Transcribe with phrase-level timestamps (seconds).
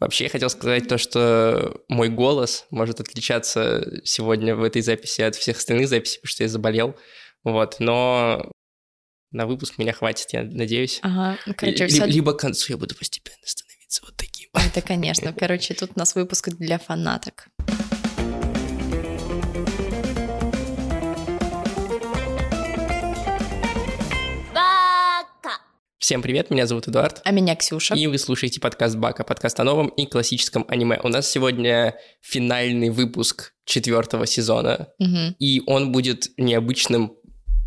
[0.00, 5.34] Вообще, я хотел сказать то, что мой голос может отличаться сегодня в этой записи от
[5.34, 6.96] всех остальных записей, потому что я заболел.
[7.42, 8.50] Вот, но
[9.32, 11.00] на выпуск меня хватит, я надеюсь.
[11.02, 14.48] Ага, ну, короче, всё- Либо к концу я буду постепенно становиться вот таким.
[14.54, 15.32] Это, конечно.
[15.32, 17.48] Короче, тут у нас выпуск для фанаток.
[26.08, 27.20] Всем привет, меня зовут Эдуард.
[27.22, 27.94] А меня Ксюша.
[27.94, 30.98] И вы слушаете подкаст Бака, подкаст о новом и классическом аниме.
[31.02, 35.36] У нас сегодня финальный выпуск четвертого сезона, Мгм.
[35.38, 37.12] и он будет необычным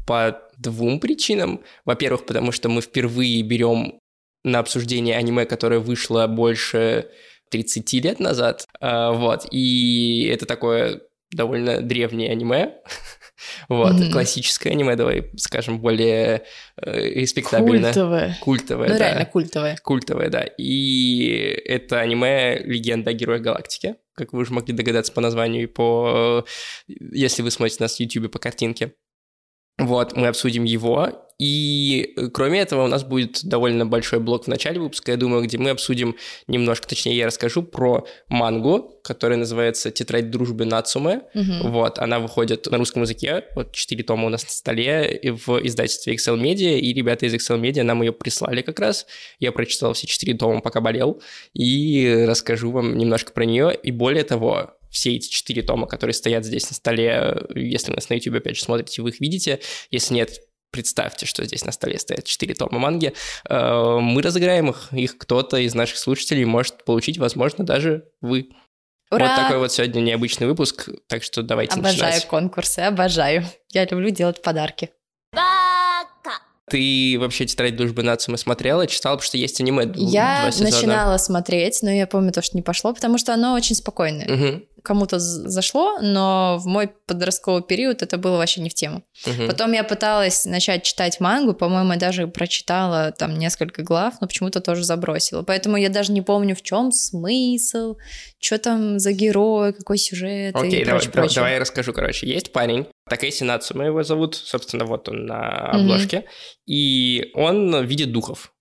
[0.08, 1.62] по двум причинам.
[1.86, 4.00] Во-первых, потому что мы впервые берем
[4.44, 7.10] на обсуждение аниме, которое вышло больше
[7.52, 8.66] 30 лет назад.
[8.80, 12.74] А, Вот, и это такое довольно древнее аниме.
[13.70, 14.12] Вот, Мгм.
[14.12, 16.44] классическое аниме, давай скажем, более
[16.82, 17.88] э, респектабельно.
[17.88, 18.38] Культовое.
[18.42, 19.00] Культовое, Ну, да.
[19.00, 19.78] реально культовое.
[19.84, 20.44] Культовое, да.
[20.58, 21.28] И
[21.66, 26.46] это аниме «Легенда о героях галактики», как вы уже могли догадаться по названию и по...
[26.88, 28.94] Если вы смотрите нас в YouTube по картинке.
[29.82, 31.10] Вот, мы обсудим его.
[31.42, 35.42] И э, кроме этого у нас будет довольно большой блок в начале выпуска, я думаю,
[35.42, 36.16] где мы обсудим
[36.46, 41.24] немножко, точнее, я расскажу про мангу, которая называется «Тетрадь дружбы Нацуме».
[41.34, 41.72] Мгм.
[41.72, 46.14] Вот, она выходит на русском языке, вот четыре тома у нас на столе в издательстве
[46.14, 49.08] Excel Media, и ребята из Excel Media нам ее прислали как раз.
[49.40, 51.24] Я прочитал все четыре тома, пока болел,
[51.56, 53.74] и расскажу вам немножко про нее.
[53.82, 58.10] И более того, все эти четыре тома, которые стоят здесь на столе, если вы нас
[58.10, 59.60] на YouTube опять же смотрите, вы их видите.
[59.90, 60.40] Если нет,
[60.72, 63.14] представьте, что здесь на столе стоят четыре тома манги.
[63.50, 68.50] Э, Мы разыграем их, их кто-то из наших слушателей может получить, возможно, даже вы.
[69.12, 69.28] Ура!
[69.28, 72.28] Вот такой вот сегодня необычный выпуск, так что давайте Обожаю начинать.
[72.28, 73.46] конкурсы, обожаю.
[73.72, 74.92] Я люблю делать подарки.
[76.70, 81.92] Ты вообще «Тетрадь дружбы Нацумы» смотрела, читала, потому что есть аниме Я начинала смотреть, но
[81.92, 84.26] я помню то, что не пошло, потому что оно очень спокойное.
[84.26, 89.04] Мгм, Кому-то зашло, но в мой подростковый период это было вообще не в тему.
[89.26, 89.48] мгм.
[89.48, 94.62] Потом я пыталась начать читать мангу, по-моему, я даже прочитала там несколько глав, но почему-то
[94.62, 95.44] тоже забросила.
[95.44, 97.96] Поэтому я даже не помню, в чем смысл,
[98.40, 101.36] что там за герой, какой сюжет Окей, и давай, прочее, давай- прочее.
[101.36, 102.28] давай я расскажу, короче.
[102.28, 106.26] Есть парень, Такейси Нацума его зовут, собственно, вот он на обложке,
[106.66, 108.54] и он видит духов.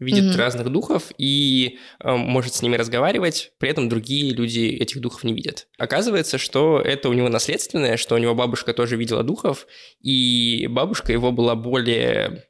[0.00, 0.36] Видит Мгм.
[0.36, 5.34] разных духов и э, может с ними разговаривать, при этом другие люди этих духов не
[5.34, 5.68] видят.
[5.78, 9.66] Оказывается, что это у него наследственное, что у него бабушка тоже видела духов,
[10.00, 12.44] и бабушка его была более,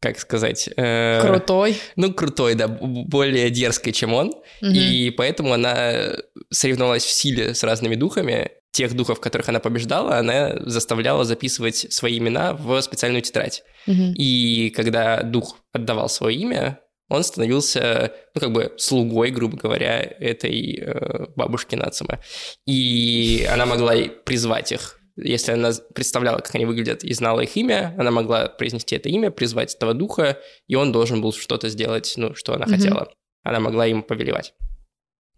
[0.00, 0.70] как сказать...
[0.76, 1.76] э, Крутой.
[1.96, 4.32] Ну, крутой, да, более дерзкой, чем он.
[4.62, 4.72] Мгм.
[4.72, 6.12] И поэтому она
[6.50, 8.50] соревновалась в силе с разными духами.
[8.72, 13.64] Тех духов, которых она побеждала, она заставляла записывать свои имена в специальную тетрадь.
[13.86, 14.14] Мгм.
[14.16, 20.78] И когда дух отдавал свое имя, он становился, ну, как бы слугой, грубо говоря, этой
[20.80, 22.20] э, бабушки Нацума.
[22.66, 23.94] И она могла
[24.24, 25.00] призвать их.
[25.16, 29.32] Если она представляла, как они выглядят, и знала их имя, она могла произнести это имя,
[29.32, 30.38] призвать этого духа,
[30.68, 32.76] и он должен был что-то сделать, ну, что она Мгм.
[32.76, 33.12] хотела.
[33.42, 34.54] Она могла им повелевать.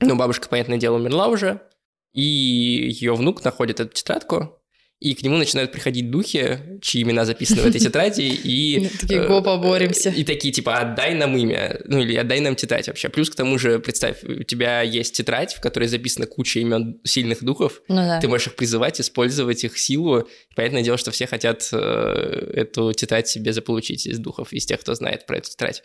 [0.00, 1.62] Ну, бабушка, понятное дело, умерла уже,
[2.12, 4.58] и ее внук находит эту тетрадку,
[5.02, 8.88] и к нему начинают приходить духи, чьи имена записаны в этой тетради, и...
[9.00, 10.10] Такие, э, «Го, поборемся».
[10.10, 13.08] И такие, типа, отдай нам имя, ну или отдай нам тетрадь вообще.
[13.08, 17.42] Плюс к тому же, представь, у тебя есть тетрадь, в которой записана куча имен сильных
[17.42, 18.20] духов, Ну да.
[18.20, 20.28] ты можешь их призывать, использовать их силу.
[20.54, 24.94] Понятное дело, что все хотят э, эту тетрадь себе заполучить из духов, из тех, кто
[24.94, 25.82] знает про эту тетрадь.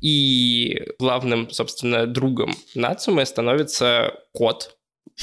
[0.00, 4.74] И главным, собственно, другом Нацумы становится кот.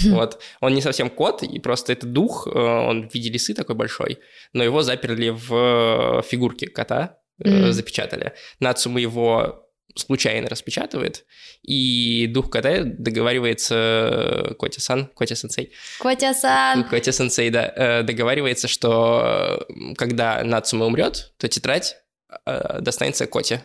[0.05, 0.41] Вот.
[0.61, 4.19] Он не совсем кот, и просто это дух, э, он в виде лисы такой большой,
[4.53, 7.71] но его заперли в фигурке кота, э, Мгм.
[7.73, 8.33] запечатали.
[8.59, 11.25] Нацума его случайно распечатывает,
[11.63, 16.83] и дух кота договаривается, Котя-сан, Котя-сенсей, Котя-сан!
[16.89, 21.97] Котя сенсей, да, э, договаривается, что э, когда Нацума умрет, то тетрадь
[22.45, 23.63] э, достанется Коте.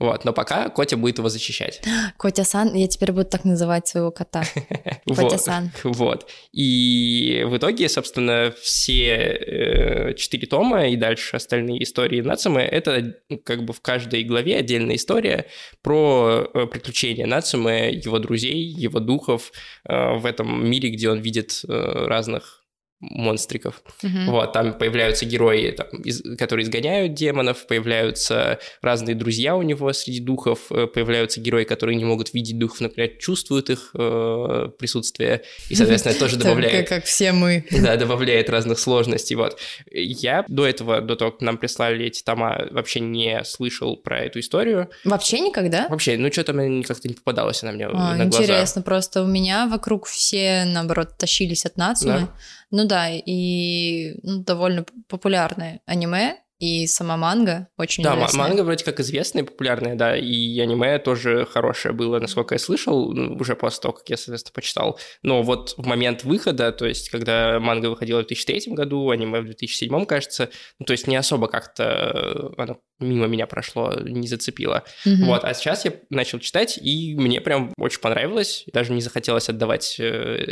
[0.00, 1.82] Вот, но пока Котя будет его защищать.
[2.18, 4.42] Котя-сан, я теперь буду так называть своего кота.
[5.06, 5.70] Котя-сан.
[5.84, 6.26] Вот.
[6.52, 13.38] И в итоге, собственно, все э, четыре тома и дальше остальные истории Нацумы— это ну,
[13.38, 15.44] как бы в каждой главе отдельная история
[15.82, 19.52] про э, приключения Нацумы, его друзей, его духов
[19.84, 22.59] э, в этом мире, где он видит разных
[23.00, 23.82] монстриков.
[24.02, 24.26] Мгм.
[24.30, 30.20] Вот, там появляются герои, там, из- которые изгоняют демонов, появляются разные друзья у него среди
[30.20, 35.74] духов, э, появляются герои, которые не могут видеть духов, например, чувствуют их э, присутствие, и,
[35.74, 36.88] соответственно, это тоже добавляет...
[36.88, 37.64] как все мы.
[37.80, 39.58] Да, добавляет разных сложностей, вот.
[39.90, 44.40] Я до этого, до того, как нам прислали эти тома, вообще не слышал про эту
[44.40, 44.90] историю.
[45.04, 45.88] Вообще никогда?
[45.88, 48.42] Вообще, ну, что-то мне как-то не попадалось она мне А, на глаза.
[48.44, 52.28] интересно, просто у меня вокруг все, наоборот, тащились от Нацумы.
[52.72, 58.38] Ну да, и ну, довольно популярное аниме, и сама манга очень Да, известная.
[58.38, 63.08] манга вроде как известная, популярная, да, и аниме тоже хорошее было, насколько я слышал,
[63.40, 64.98] уже после того, как я, соответственно, почитал.
[65.22, 69.46] Но вот в момент выхода, то есть когда манга выходила в 2003 году, аниме в
[69.46, 74.84] 2007, кажется, ну, то есть не особо как-то э, оно мимо меня прошло, не зацепило.
[75.04, 75.26] Мгм.
[75.26, 79.96] Вот, а сейчас я начал читать, и мне прям очень понравилось, даже не захотелось отдавать
[79.98, 80.04] э,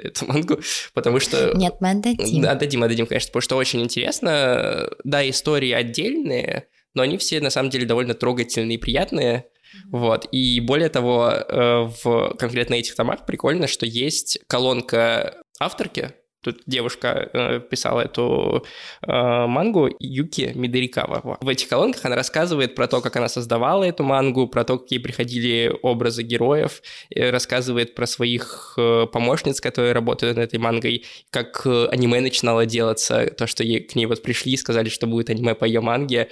[0.05, 0.59] эту мангу,
[0.95, 1.53] потому что...
[1.55, 2.43] Нет, мы отдадим.
[2.43, 4.91] Да, отдадим, отдадим, конечно, потому что очень интересно.
[5.05, 9.47] Да, истории отдельные, но они все на самом деле довольно трогательные и приятные.
[9.91, 10.27] Вот.
[10.33, 16.13] И более того, э, в конкретно этих томах прикольно, что есть колонка авторки.
[16.43, 18.65] Тут девушка э, писала эту
[19.03, 19.13] э,
[19.47, 21.37] мангу Юки Мидорикава.
[21.41, 24.91] В этих колонках она рассказывает про то, как она создавала эту мангу, про то, как
[24.91, 26.81] ей приходили образы героев,
[27.15, 33.27] рассказывает про своих э, помощниц, которые работают над этой мангой, как э, аниме начинало делаться,
[33.37, 36.29] то, что ей, к ней вот пришли и сказали, что будет аниме по ее манге.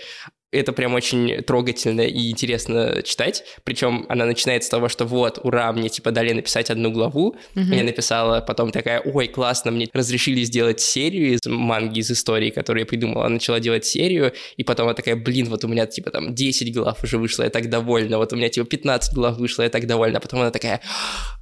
[0.52, 3.44] Это прям очень трогательно и интересно читать.
[3.64, 7.37] Причем она начинает с того, что вот, ура, мне типа дали написать одну главу.
[7.56, 7.72] Мгм.
[7.72, 12.82] Я написала потом такая, ой, классно, мне разрешили сделать серию из манги, из истории, которую
[12.82, 13.26] я придумала.
[13.28, 17.02] Начала делать серию, и потом она такая, блин, вот у меня типа там 10 глав
[17.02, 18.19] уже вышло, я так довольна.
[18.19, 20.19] Вот у меня типа 15 глав вышло, я так довольна.
[20.19, 20.81] А потом она такая,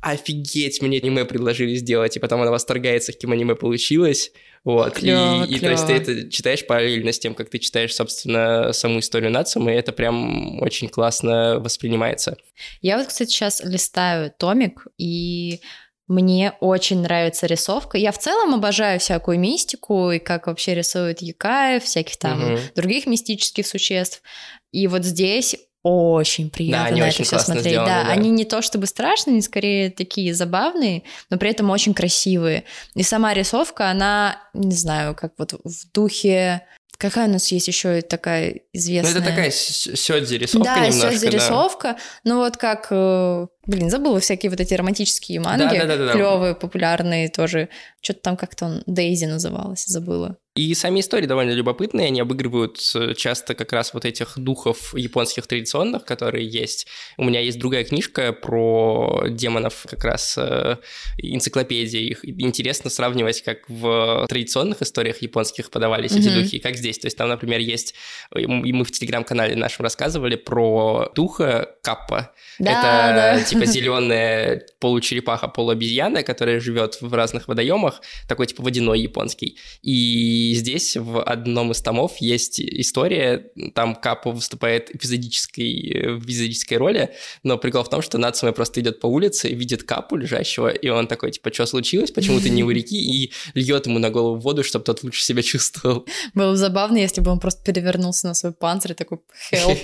[0.00, 2.16] офигеть, мне аниме предложили сделать.
[2.16, 4.32] И потом она восторгается, каким аниме получилось.
[4.64, 4.94] Вот.
[4.94, 8.72] Клёво, и, и то есть ты это читаешь параллельно с тем, как ты читаешь, собственно,
[8.72, 12.37] саму историю Нацумы, и это прям очень классно воспринимается.
[12.81, 15.61] Я вот, кстати, сейчас листаю томик, и
[16.06, 17.99] мне очень нравится рисовка.
[17.99, 22.61] Я в целом обожаю всякую мистику, и как вообще рисуют Юкаев, всяких там Мгм.
[22.75, 24.22] других мистических существ.
[24.70, 27.66] И вот здесь очень приятно они на очень это все смотреть.
[27.66, 28.10] сделаны, да, да.
[28.10, 32.64] они не то чтобы страшные, они скорее такие забавные, но при этом очень красивые.
[32.94, 36.62] И сама рисовка, она, не знаю, как вот в духе...
[36.96, 39.10] Какая у нас есть еще такая Ну, известная?
[39.10, 41.96] это такая сёдзи рисовка да, немножко, сёдзи рисовка.
[42.22, 46.12] Ну вот как, э, блин, забыла всякие вот эти романтические манги, Да-да-да-да.
[46.12, 47.69] клевые, популярные тоже.
[48.00, 50.37] Что-то там как-то он Дейзи называлась, забыла.
[50.56, 55.48] И сами истории довольно любопытные, они обыгрывают э, часто как раз вот этих духов японских
[55.48, 56.86] традиционных, которые есть.
[57.16, 60.76] У меня есть другая книжка про демонов, как раз э,
[61.18, 62.20] энциклопедия их.
[62.24, 66.42] Интересно сравнивать, как в традиционных историях японских подавались эти Мгм.
[66.44, 67.00] духи, и как здесь.
[67.00, 67.96] То есть там, например, есть,
[68.36, 72.30] и мы в телеграм-канале нашем рассказывали про духа Каппа.
[72.60, 73.42] Да, Это да.
[73.48, 79.58] типа зеленая получерепаха, полуобезьяна, которая живет в разных водоемах, такой типа водяной японский.
[79.82, 87.14] И здесь в одном из томов есть история, там Капа выступает эпизодической, в эпизодической роли,
[87.43, 91.06] но прикол в том, что Нацуме просто идет по улице, видит Капу лежащего, и он
[91.06, 94.62] такой, типа, что случилось, почему ты не у реки, и льет ему на голову воду,
[94.62, 96.06] чтобы тот лучше себя чувствовал.
[96.35, 99.19] Было бы забавно, если бы он просто перевернулся на свой панцирь и такой
[99.52, 99.79] «Help!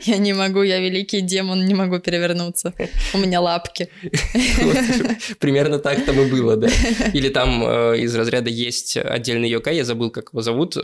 [0.04, 2.74] Я не могу, я великий демон, не могу перевернуться.
[3.12, 3.88] У меня лапки».
[5.38, 6.68] Примерно так там и было, да.
[7.12, 10.76] Или там э, из разряда есть отдельный йокай, я забыл, как его зовут.
[10.76, 10.80] э,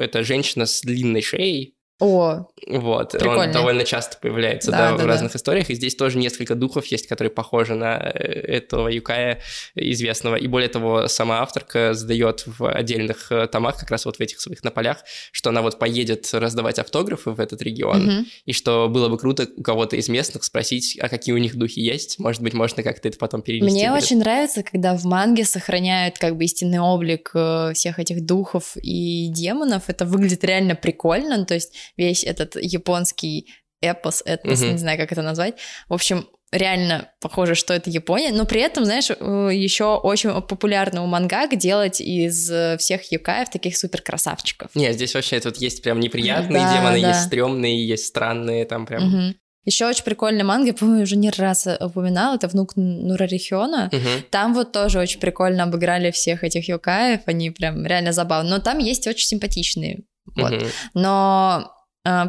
[0.00, 1.73] Это женщина с длинной шеей.
[2.00, 3.42] О, Вот, Прикольно.
[3.44, 5.06] он довольно часто появляется Да, да, да, в да.
[5.06, 9.40] разных историях, и здесь тоже несколько духов есть, которые похожи на э, этого юкая
[9.76, 10.34] известного.
[10.34, 14.40] И более того, сама авторка задает в отдельных э, томах, как раз вот в этих
[14.40, 18.26] своих на полях, что она вот поедет раздавать автографы в этот регион, мгм.
[18.44, 21.80] и что было бы круто у кого-то из местных спросить, а какие у них духи
[21.80, 22.18] есть.
[22.18, 23.70] Может быть, можно как-то это потом перевести.
[23.72, 24.02] Мне будет.
[24.02, 29.28] очень нравится, когда в манге сохраняют как бы истинный облик э, всех этих духов и
[29.28, 29.84] демонов.
[29.88, 31.44] Это выглядит реально прикольно.
[31.44, 33.48] То есть весь этот японский
[33.80, 34.72] эпос, этнос, Мгм.
[34.72, 35.54] не знаю, как это назвать.
[35.88, 41.06] В общем, реально похоже, что это Япония, но при этом, знаешь, еще очень популярно у
[41.06, 44.70] мангак делать из э, всех юкаев таких супер красавчиков.
[44.74, 47.08] Не, здесь вообще тут есть прям неприятные Да, демоны, да.
[47.08, 49.34] есть стрёмные, есть странные, там прям...
[49.66, 53.88] Еще очень прикольная манга, я, по-моему, уже не раз упоминала, это внук Нурарихиона.
[53.92, 54.24] Мгм.
[54.30, 58.50] Там вот тоже очень прикольно обыграли всех этих юкаев, они прям реально забавные.
[58.50, 60.02] Но там есть очень симпатичные.
[60.36, 60.66] Вот.
[60.92, 61.73] Но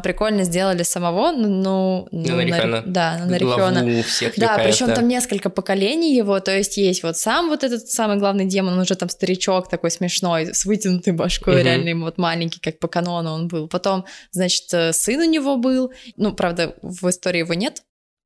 [0.02, 2.82] прикольно сделали самого, ну, ну, ну Нарихана.
[2.86, 4.02] да, на Нарихана.
[4.02, 4.94] всех да, причем да.
[4.94, 8.78] там несколько поколений его, то есть есть вот сам вот этот самый главный демон, он
[8.80, 11.64] уже там старичок такой смешной, с вытянутой башкой, Мгм.
[11.64, 13.68] реально ему вот маленький, как по канону он был.
[13.68, 17.82] Потом, значит, э, сын у него был, ну, правда, в истории его нет,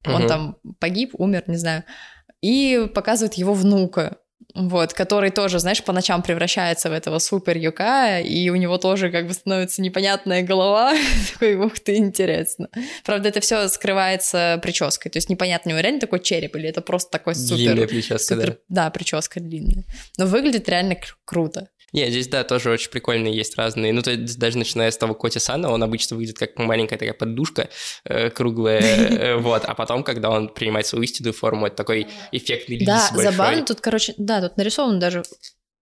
[0.06, 0.28] он Мгм.
[0.28, 1.82] там погиб, умер, не знаю.
[2.42, 4.18] И показывают его внука,
[4.54, 9.10] вот, который тоже, знаешь, по ночам превращается в этого супер юка, и у него тоже
[9.10, 10.92] как бы становится непонятная голова.
[11.32, 12.68] Такой, ух ты, интересно.
[13.04, 16.80] Правда, это все скрывается прической, то есть непонятно, у него реально такой череп, или это
[16.80, 17.88] просто такой Длинная супер...
[17.88, 18.42] прическа, да.
[18.42, 19.84] супер да, прическа длинная.
[20.18, 21.68] Но выглядит реально кру- круто.
[21.92, 23.92] Не, здесь, да, тоже очень прикольные есть разные.
[23.92, 27.14] Ну, то есть даже начиная с того Коти Сана, он обычно выглядит как маленькая такая
[27.14, 27.68] подушка
[28.04, 29.64] э, круглая, э, вот.
[29.64, 33.32] А потом, когда он принимает свою истинную форму, это такой эффектный лис Да, большой.
[33.32, 35.22] забавно, тут, короче, да, тут нарисован даже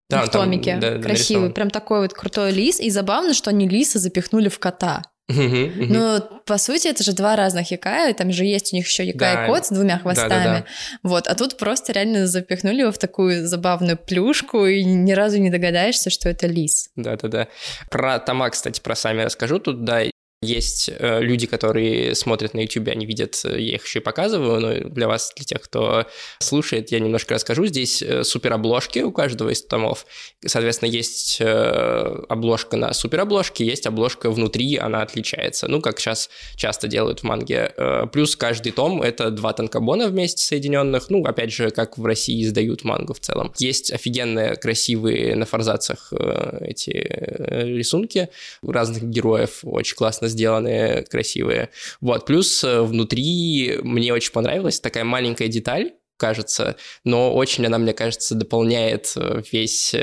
[0.09, 0.77] Да, в там, томике.
[0.81, 1.53] да, Красивый, нарисован.
[1.53, 2.81] прям такой вот крутой лис.
[2.81, 5.03] И забавно, что они лиса запихнули в кота.
[5.29, 9.35] Ну, по сути, это же два разных якая, там же есть у них еще якай
[9.35, 9.47] Да.
[9.47, 10.65] кот с двумя хвостами.
[11.03, 15.51] Вот, а тут просто реально запихнули его в такую забавную плюшку, и ни разу не
[15.51, 16.91] догадаешься, что это лис.
[16.97, 17.49] Да-да-да.
[17.91, 19.59] Про тома, кстати, про сами расскажу.
[19.59, 20.03] Тут, да,
[20.41, 24.61] есть э, люди, которые смотрят на YouTube, они видят, э, я их еще и показываю,
[24.61, 26.07] но для вас, для тех, кто
[26.39, 27.67] слушает, я немножко расскажу.
[27.67, 30.07] Здесь э, супер обложки у каждого из томов.
[30.47, 35.67] Соответственно, есть обложка на супер обложке, есть обложка внутри, она отличается.
[35.67, 37.73] Ну, как сейчас часто делают в манге.
[38.13, 41.11] Плюс каждый том— это два танкобона вместе соединенных.
[41.11, 43.53] Ну, опять же, как в России издают мангу в целом.
[43.59, 46.13] Есть офигенные, красивые на форзацах
[46.61, 48.29] эти рисунки
[48.63, 51.71] разных героев, очень классно сделанные, красивые.
[52.01, 57.93] Вот, плюс э, внутри мне очень понравилась такая маленькая деталь, кажется, но очень она, мне
[57.93, 59.95] кажется, дополняет э, весь,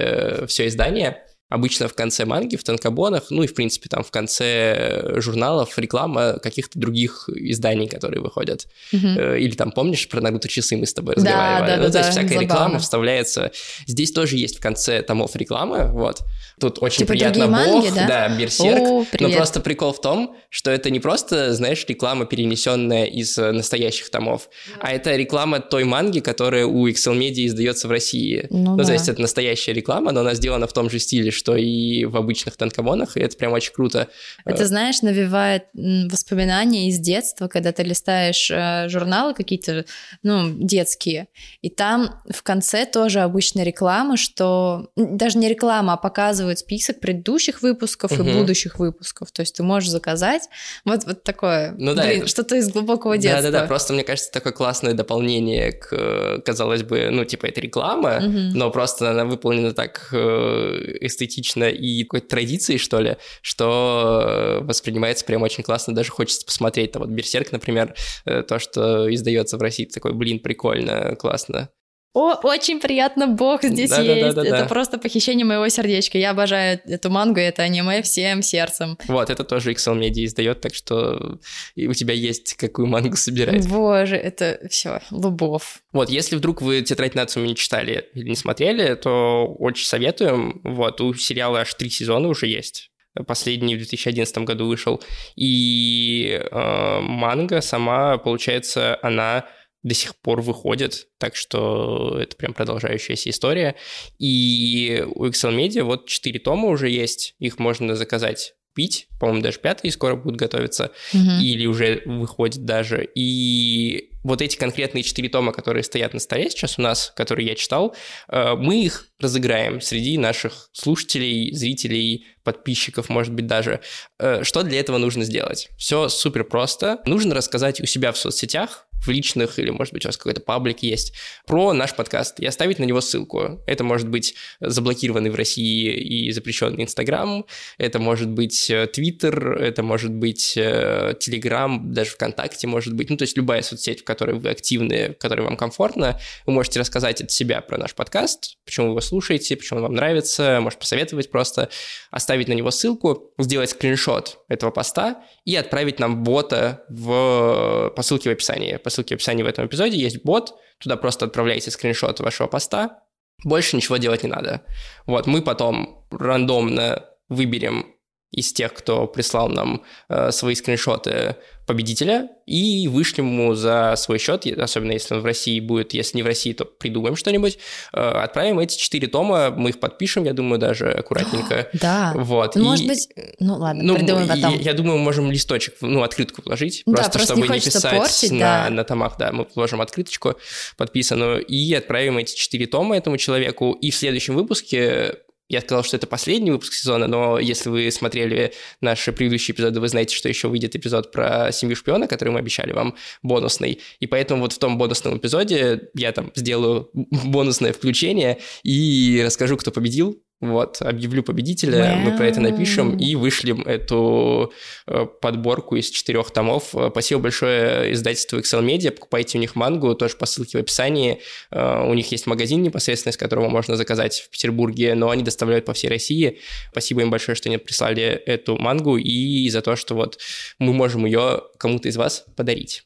[0.47, 1.23] все издание.
[1.47, 6.39] Обычно в конце манги, в танкобонах, ну и, в принципе, там в конце журналов реклама
[6.41, 8.67] каких-то других изданий, которые выходят.
[8.91, 11.67] Э, Или там, помнишь, про Наруто часы мы с тобой Да, разговаривали?
[11.69, 12.41] да, ну, да, то есть да, всякая забавно.
[12.41, 13.51] реклама вставляется.
[13.85, 16.21] Здесь тоже есть в конце томов рекламы, вот.
[16.59, 18.29] Тут очень Типа приятно Бог, манги, да?
[18.37, 18.81] Берсерк.
[18.81, 19.35] О, Но привет.
[19.37, 24.49] просто прикол в том, что это не просто, знаешь, реклама, перенесенная из э, настоящих томов,
[24.79, 28.47] а это реклама той манги, которая у Excel Media издается в России.
[28.49, 28.93] Ну то да.
[28.93, 32.55] есть это настоящая реклама, но она сделана в том же стиле, что и в обычных
[32.57, 34.07] танкобонах, и это прям очень круто.
[34.45, 35.65] Это, знаешь, навевает
[36.11, 39.85] воспоминания из детства, когда ты листаешь э, журналы какие-то,
[40.23, 41.27] ну, детские,
[41.61, 47.61] и там в конце тоже обычно реклама, что даже не реклама, а показывают список предыдущих
[47.61, 48.33] выпусков и Мгм.
[48.39, 49.31] будущих выпусков.
[49.31, 50.43] То есть ты можешь заказать
[50.85, 53.41] вот, вот такое, Ну да, блин, это- что-то из глубокого детства.
[53.41, 58.19] Да-да-да, просто мне кажется, такое классное дополнение к, э, казалось бы, ну, типа, это реклама,
[58.21, 58.51] Мгм.
[58.57, 65.25] но просто она выполнена так э, эстетично и какой-то традицией, что ли, что э, воспринимается
[65.25, 66.91] прям очень классно, даже хочется посмотреть.
[66.91, 71.69] Там вот Берсерк, например, э, то, что издается в России, такой, блин, прикольно, классно.
[72.15, 74.07] О, очень приятно, Бог здесь есть.
[74.07, 74.59] Да-да-да-да-да.
[74.59, 76.17] Это просто похищение моего сердечка.
[76.17, 78.97] Я обожаю эту мангу, это аниме всем сердцем.
[79.09, 81.39] Вот, это тоже XL Media издает, так что
[81.75, 83.67] у тебя есть какую мангу собирать.
[83.67, 85.81] Боже, это все, любовь.
[85.91, 90.61] Вот, если вдруг вы «Тетрадь нацию» не читали или не смотрели, то очень советуем.
[90.63, 92.91] Вот, у сериала аж три сезона уже есть.
[93.27, 95.03] Последний в 2011 году вышел.
[95.35, 99.45] И э, манга сама, получается, она
[99.85, 103.75] до сих пор выходит, так что это прям продолжающаяся история.
[104.19, 109.59] И у Excel Media вот четыре тома уже есть, их можно заказать пить, по-моему, даже
[109.59, 111.39] пятый скоро будет готовиться, Мгм.
[111.39, 113.07] или уже выходит даже.
[113.15, 117.55] И вот эти конкретные четыре тома, которые стоят на столе сейчас у нас, которые я
[117.55, 117.95] читал,
[118.27, 123.79] э, мы их разыграем среди наших слушателей, зрителей, подписчиков, может быть, даже.
[124.19, 125.69] Э, Что для этого нужно сделать?
[125.77, 126.99] Все супер просто.
[127.05, 130.79] Нужно рассказать у себя в соцсетях, в личных, или, может быть, у вас какой-то паблик
[130.79, 131.13] есть,
[131.45, 133.61] про наш подкаст и оставить на него ссылку.
[133.67, 137.45] Это может быть заблокированный в России и запрещенный Инстаграм,
[137.77, 143.09] это может быть э, Твиттер, это может быть э, Телеграм, даже ВКонтакте может быть.
[143.09, 146.79] Ну, то есть любая соцсеть, в которой вы активны, в которой вам комфортно, вы можете
[146.79, 150.79] рассказать от себя про наш подкаст, почему вы его слушаете, почему он вам нравится, может
[150.79, 151.69] посоветовать просто,
[152.11, 158.29] оставить на него ссылку, сделать скриншот этого поста и отправить нам бота в, по ссылке
[158.29, 158.77] в описании.
[158.85, 162.99] По ссылке в описании в этом эпизоде есть бот, туда просто отправляете скриншот вашего поста,
[163.43, 164.61] больше ничего делать не надо.
[165.07, 167.94] Вот, мы потом рандомно выберем
[168.35, 174.45] из тех, кто прислал нам э, свои скриншоты победителя и вышлем ему за свой счет,
[174.45, 177.57] особенно если он в России будет, если не в России, то придумаем что-нибудь,
[177.93, 181.69] э, отправим эти четыре тома, мы их подпишем, я думаю, даже аккуратненько.
[181.85, 182.13] Да.
[182.15, 182.55] Вот.
[182.55, 184.53] Ну, Может быть, ну ладно, ну, придумаем потом.
[184.55, 187.61] Я, я думаю, мы можем листочек, ну, открытку положить, да, просто, просто чтобы не, не
[187.61, 188.69] писать портить, на, да.
[188.69, 190.35] на томах, да, мы положим открыточку
[190.77, 195.15] подписанную и отправим эти четыре тома этому человеку, и в следующем выпуске
[195.49, 199.87] я сказал, что это последний выпуск сезона, но если вы смотрели наши предыдущие эпизоды, вы
[199.87, 203.81] знаете, что еще выйдет эпизод про семью шпиона, который мы обещали вам, бонусный.
[203.99, 209.71] И поэтому вот в том бонусном эпизоде я там сделаю бонусное включение и расскажу, кто
[209.71, 211.95] победил, вот, объявлю победителя, wow.
[211.97, 214.51] мы про это напишем и вышлем эту
[214.85, 216.75] э, подборку из четырех томов.
[216.75, 221.21] Э, спасибо большое издательству Excel Media, покупайте у них мангу, тоже по ссылке в описании.
[221.51, 225.63] Э, у них есть магазин непосредственно, из которого можно заказать в Петербурге, но они доставляют
[225.63, 226.39] по всей России.
[226.71, 230.19] Спасибо им большое, что они прислали эту мангу и за то, что вот
[230.59, 232.83] мы можем ее кому-то из вас подарить.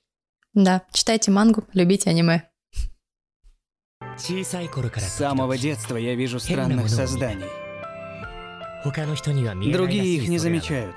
[0.53, 2.48] Да, читайте мангу, любите аниме.
[4.17, 7.47] С самого детства я вижу странных созданий.
[9.71, 10.95] Другие их не замечают.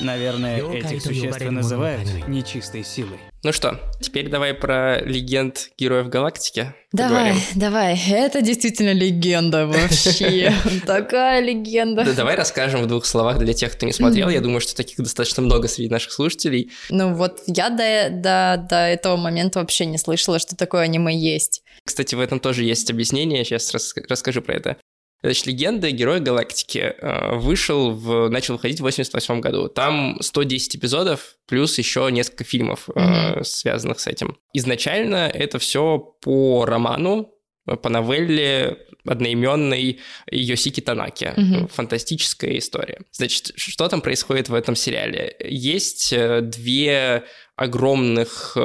[0.00, 3.18] Наверное, этих существ называют нечистой силой.
[3.44, 6.74] Ну что, теперь давай про легенд героев галактики.
[6.90, 7.42] Давай, поговорим.
[7.54, 8.02] давай.
[8.10, 10.52] Это действительно легенда вообще.
[10.86, 12.04] Такая легенда.
[12.04, 14.28] Да, давай расскажем в двух словах для тех, кто не смотрел.
[14.28, 16.72] Я думаю, что таких достаточно много среди наших слушателей.
[16.90, 21.62] Ну вот я до, до, до этого момента вообще не слышала, что такое аниме есть.
[21.84, 23.44] Кстати, в этом тоже есть объяснение.
[23.44, 23.72] Сейчас
[24.08, 24.76] расскажу про это.
[25.22, 25.90] Значит, «Легенда.
[25.90, 29.68] Герой галактики» э, вышел, в, начал выходить в 88 году.
[29.68, 33.42] Там 110 эпизодов, плюс еще несколько фильмов, mm-hmm.
[33.44, 34.38] связанных с этим.
[34.52, 37.34] Изначально это все по роману,
[37.64, 41.34] по новелле одноименной Йосики Танаки.
[41.36, 41.72] Mm-hmm.
[41.72, 43.00] Фантастическая история.
[43.10, 45.36] Значит, что там происходит в этом сериале?
[45.40, 47.24] Есть э, две
[47.56, 48.56] огромных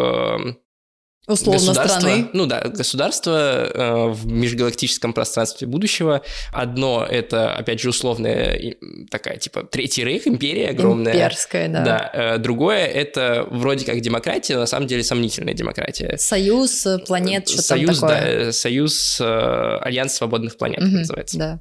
[1.25, 2.30] Условно страны.
[2.34, 6.22] Ну да, государство э, в межгалактическом пространстве будущего.
[6.51, 8.75] Одно это, опять же, условная
[9.10, 11.13] такая, типа, Третий Рейх, империя огромная.
[11.13, 11.84] Имперская, да.
[11.84, 12.12] Да.
[12.13, 16.18] Э, другое это вроде как демократия, но на самом деле сомнительная демократия.
[16.18, 18.46] Союз э, планет, что союз, там такое.
[18.46, 21.38] Да, союз, э, Альянс свободных планет, угу, называется.
[21.38, 21.60] Да.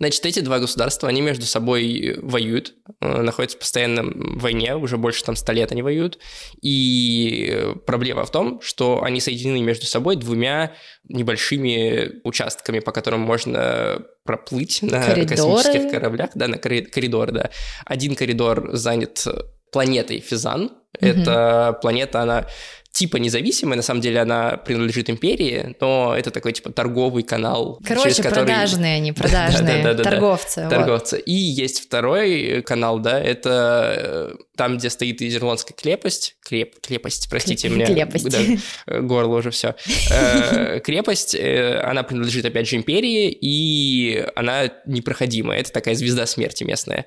[0.00, 5.22] Значит, эти два государства, они между собой воюют, э, находятся в постоянном войне, уже больше
[5.22, 6.18] там ста лет они воюют.
[6.62, 10.72] И проблема в том, что они соединены между собой двумя
[11.06, 15.36] небольшими участками, по которым можно проплыть на Коридоры.
[15.36, 17.50] космических кораблях, да, на коридор, да.
[17.84, 19.26] Один коридор занят
[19.70, 20.64] планетой Физан.
[20.98, 21.06] Угу.
[21.06, 22.46] Эта планета, она
[22.92, 27.80] типа независимая, на самом деле она принадлежит империи, но это такой типа торговый канал.
[27.84, 28.46] Короче, через который...
[28.46, 30.66] продажные они, продажные, торговцы.
[30.68, 31.20] Торговцы.
[31.20, 37.68] И есть второй канал, да, это э, там, где стоит Изерландская крепость, креп, крепость, простите
[37.68, 38.28] меня, крепость.
[38.28, 39.74] Да, горло уже все.
[40.10, 46.64] Э, крепость, э, она принадлежит опять же империи, и она непроходимая, это такая звезда смерти
[46.64, 47.06] местная.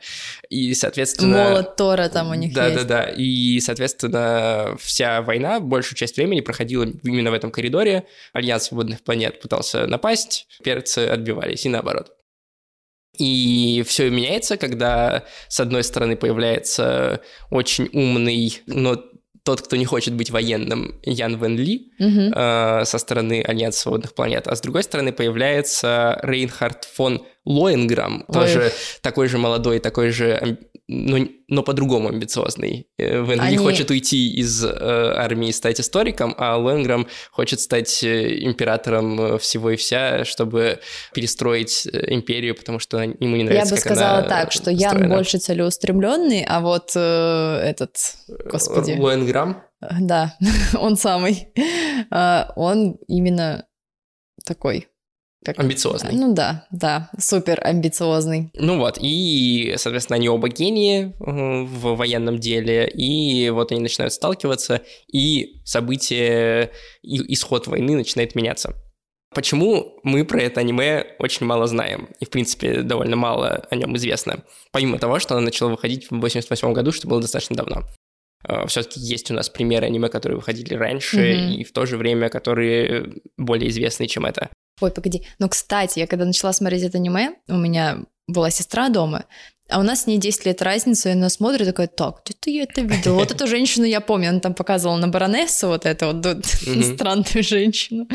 [0.49, 1.49] И, соответственно...
[1.49, 2.88] Молот Тора там у них да, есть.
[2.88, 8.05] Да-да-да, и, соответственно, вся война большую часть времени проходила именно в этом коридоре.
[8.31, 12.12] Альянс свободных планет пытался напасть, имперцы отбивались, и наоборот.
[13.17, 19.03] И все меняется, когда с одной стороны появляется очень умный, но
[19.43, 22.31] тот, кто не хочет быть военным, Ян Вен Ли угу.
[22.36, 28.33] э, со стороны Альянса свободных планет, а с другой стороны появляется Рейнхард фон Лоенграм, Ой.
[28.33, 32.87] тоже такой же молодой, такой же но, но по-другому амбициозный.
[32.97, 33.57] Э, Вен Они...
[33.57, 39.37] хочет уйти из э, армии и стать историком, а Лэнграм хочет стать э, императором э,
[39.37, 40.79] всего и вся, чтобы
[41.13, 45.03] перестроить империю, потому что ему не нравится, Я бы сказала так, что устроена.
[45.03, 47.95] Ян больше целеустремленный, а вот э, этот,
[48.51, 48.97] господи...
[48.99, 49.63] Лэнграм?
[49.99, 50.35] Да,
[50.77, 51.49] он самый.
[52.11, 53.65] А, он именно
[54.45, 54.87] такой
[55.43, 55.60] как...
[55.60, 56.12] Амбициозный.
[56.13, 58.51] Ну да, да, супер амбициозный.
[58.56, 64.82] Ну вот, и, соответственно, они оба гении в военном деле, и вот они начинают сталкиваться,
[65.12, 68.75] и события, и исход войны начинает меняться.
[69.34, 73.95] Почему мы про это аниме очень мало знаем, и, в принципе, довольно мало о нем
[73.97, 77.84] известно, помимо того, что оно начало выходить в 88 году, что было достаточно давно.
[78.43, 81.53] А, Все-таки есть у нас примеры аниме, которые выходили раньше, mm-hmm.
[81.56, 84.49] и в то же время, которые более известны, чем это.
[84.83, 85.23] Ой, погоди.
[85.39, 89.23] Ну, кстати, я когда начала смотреть это аниме, у меня была сестра дома,
[89.69, 92.63] а у нас с ней 10 лет разница, и она смотрит такая, так, где-то я
[92.63, 93.15] это видела.
[93.15, 96.45] Вот эту женщину я помню, она там показывала на баронессу вот эту вот
[96.95, 98.09] странную женщину.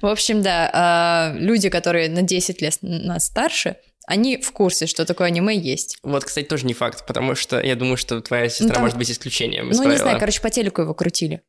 [0.00, 5.04] В общем, да, а, люди, которые на 10 лет нас старше, Они в курсе, что
[5.04, 5.96] такое аниме есть.
[6.04, 8.96] Вот, кстати, тоже не факт, потому что я думаю, что твоя сестра Ну, там- может
[8.98, 9.70] быть исключением.
[9.70, 11.42] ну, не знаю, короче, по телеку его крутили.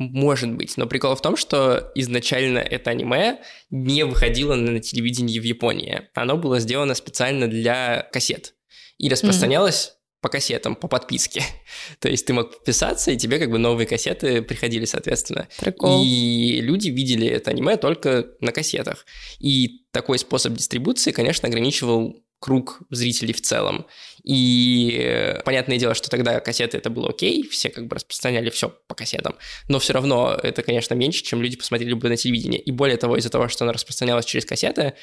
[0.00, 5.42] Может быть, но прикол в том, что изначально это аниме не выходило на телевидении в
[5.42, 6.08] Японии.
[6.14, 8.54] Оно было сделано специально для кассет
[8.96, 11.42] и распространялось по кассетам, по подписке.
[11.98, 15.48] То есть ты мог подписаться, и тебе как бы новые кассеты приходили, соответственно.
[15.58, 16.02] Прикол.
[16.02, 19.04] И люди видели это аниме только на кассетах.
[19.38, 23.86] И такой способ дистрибуции, конечно, ограничивал круг зрителей в целом.
[24.24, 28.68] И э, понятное дело, что тогда кассеты это было окей, все как бы распространяли все
[28.86, 29.36] по кассетам,
[29.68, 32.58] но все равно это, конечно, меньше, чем люди посмотрели бы на телевидении.
[32.58, 34.94] И более того, из-за того, что оно распространялось через кассеты,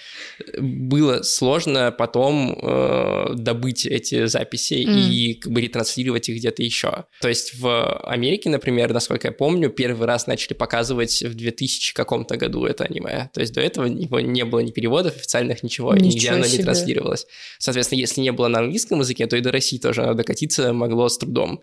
[0.58, 7.06] было сложно потом э, добыть эти записи и как бы ретранслировать их где-то еще.
[7.22, 12.38] То есть в Америке, например, насколько я помню, первый раз начали показывать в 2000 каком-то
[12.38, 13.30] году это аниме.
[13.34, 16.46] То есть до этого его не было ни переводов официальных, ничего, и нигде Ничего оно
[16.46, 17.28] не транслировалось.
[17.60, 21.10] Соответственно, если не было на английском языке, то и до России тоже оно докатиться могло
[21.10, 21.62] с трудом.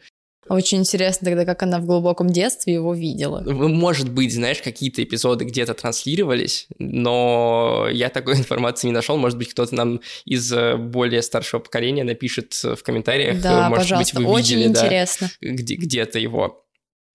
[0.49, 3.41] Очень интересно тогда, как она в глубоком детстве его видела.
[3.47, 9.17] Может быть, знаешь, какие-то эпизоды где-то транслировались, но я такой информации не нашел.
[9.17, 13.41] Может быть, кто-то нам из э, более старшего поколения напишет в комментариях.
[13.41, 15.31] Да, Может пожалуйста, быть, вы очень видели, да, интересно.
[15.41, 16.67] где- где-то его.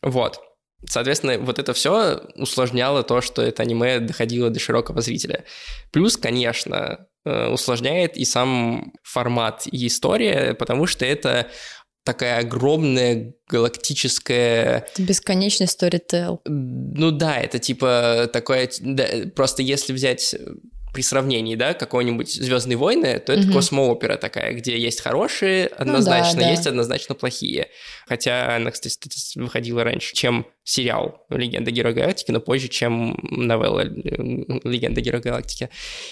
[0.02, 0.40] Вот.
[0.88, 5.44] Соответственно, вот это все усложняло то, что это аниме доходило до широкого зрителя.
[5.92, 11.48] Плюс, конечно, э, усложняет и сам формат и история, потому что это
[12.04, 16.42] такая огромная галактическая Это бесконечный сторител.
[16.46, 18.70] ну да, это типа такое...
[18.82, 19.06] да,
[19.36, 20.40] просто если взять э,
[20.94, 23.54] при сравнении, да, какой-нибудь Звездные войны, то это Мгм.
[23.54, 26.50] космоопера такая, где есть хорошие однозначно, да.
[26.50, 27.68] есть однозначно плохие.
[28.08, 28.98] Хотя она, кстати,
[29.38, 35.70] выходила раньше, чем сериал «Легенда Героя Галактики», но позже, чем новелла «Легенда Героя Галактики».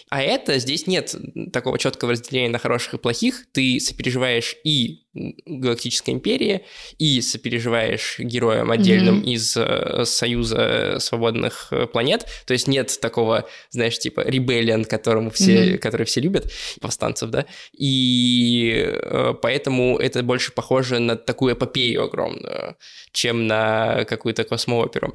[0.09, 1.15] А это, здесь нет
[1.53, 3.45] такого четкого разделения на хороших и плохих.
[3.51, 5.03] Ты сопереживаешь и
[5.47, 6.61] Галактической империи,
[6.99, 9.23] и сопереживаешь героям отдельным Мгм.
[9.27, 12.27] из э, Союза свободных э, планет.
[12.45, 15.77] То есть нет такого, знаешь, типа ребеллион, которому все, Мгм.
[15.79, 17.47] который все любят, повстанцев, да.
[17.75, 22.75] И э, поэтому это больше похоже на такую эпопею огромную,
[23.11, 25.13] чем на какую-то космооперу.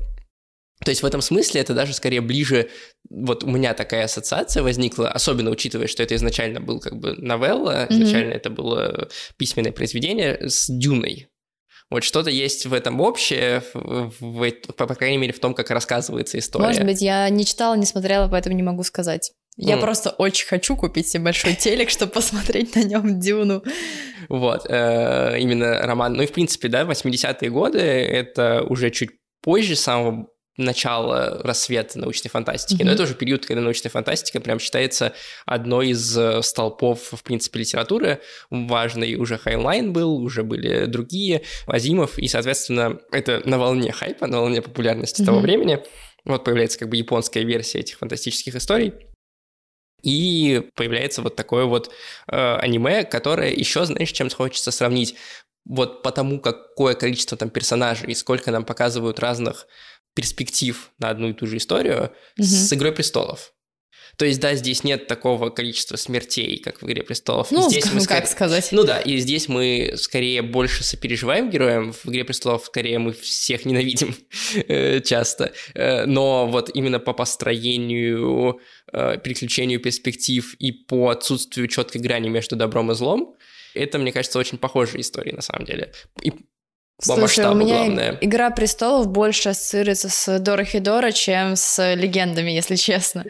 [0.85, 2.69] То есть в этом смысле это даже скорее ближе,
[3.09, 7.87] вот у меня такая ассоциация возникла, особенно учитывая, что это изначально был как бы новелла,
[7.89, 8.03] Мгм.
[8.03, 11.29] изначально это было письменное произведение с Дюной.
[11.89, 15.71] Вот что-то есть в этом общее, в- в- по, по крайней мере, в том, как
[15.71, 16.67] рассказывается история.
[16.67, 19.33] Может быть, я не читала, не смотрела, поэтому не могу сказать.
[19.59, 19.83] Я Ну.
[19.83, 23.63] просто очень хочу купить себе большой телек, чтобы посмотреть на нем Дюну.
[24.31, 26.15] Вот, э, именно роман.
[26.15, 29.11] Ну и, в принципе, да, 80-е годы— это уже чуть
[29.43, 30.29] позже самого
[30.59, 32.83] начала рассвета научной фантастики.
[32.83, 32.95] Но Мгм.
[32.95, 35.15] это уже период, когда научная фантастика прям считается
[35.47, 38.21] одной из э, столпов, в принципе, литературы.
[38.51, 44.41] Важный уже Хайнлайн был, уже были другие, Азимов, и, соответственно, это на волне хайпа, на
[44.41, 45.47] волне популярности того Мгм.
[45.47, 45.79] времени.
[46.25, 48.93] Вот появляется как бы японская версия этих фантастических историй.
[50.03, 51.93] И появляется вот такое вот
[52.27, 55.15] э, аниме, которое еще, знаешь, чем хочется сравнить.
[55.65, 59.67] Вот потому, какое количество там персонажей и сколько нам показывают разных
[60.15, 62.47] перспектив на одну и ту же историю Мгм.
[62.47, 63.53] с «Игрой престолов».
[64.19, 67.51] То есть, да, здесь нет такого количества смертей, как в «Игре престолов».
[67.51, 68.69] Ну, здесь мы как скорее- сказать.
[68.73, 71.93] ну да, и здесь мы скорее больше сопереживаем героям.
[71.95, 74.15] В «Игре престолов» скорее мы всех ненавидим
[74.69, 75.53] э, часто.
[75.75, 78.61] Э, Но вот именно по построению,
[78.93, 83.35] э, переключению перспектив и по отсутствию четкой грани между добром и злом,
[83.75, 85.93] это, мне кажется, очень похожие истории на самом деле.
[86.23, 88.19] И по Слушай, у масштабу меня главное.
[88.21, 93.25] «Игра престолов» больше ассоциируется с Дорохидора, чем с легендами, если честно.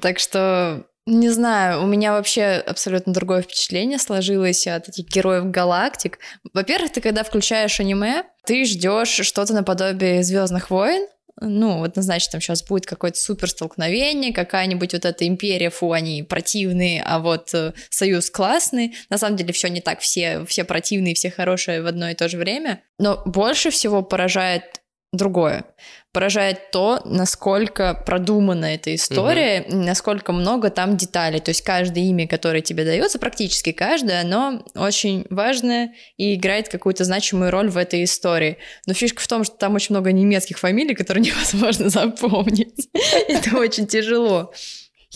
[0.00, 6.20] Так что, не знаю, у меня вообще абсолютно другое впечатление сложилось от этих героев галактик.
[6.54, 11.08] Во-первых, ты когда включаешь аниме, ты ждешь что-то наподобие Звездных войн,
[11.40, 17.02] ну, однозначно там сейчас будет какое-то супер столкновение, какая-нибудь вот эта империя, фу, они противные,
[17.02, 18.94] а вот э, союз классный.
[19.08, 22.28] На самом деле все не так, все, все противные, все хорошие в одно и то
[22.28, 22.82] же время.
[22.98, 24.81] Но больше всего поражает
[25.12, 25.64] другое.
[26.12, 31.38] Поражает то, насколько продумана эта история, и насколько много там деталей.
[31.40, 37.04] То есть каждое имя, которое тебе дается, практически каждое, оно очень важное и играет какую-то
[37.04, 38.56] значимую роль в этой истории.
[38.86, 42.88] Но фишка в том, что там очень много немецких фамилий, которые невозможно запомнить.
[43.28, 44.52] Это очень тяжело.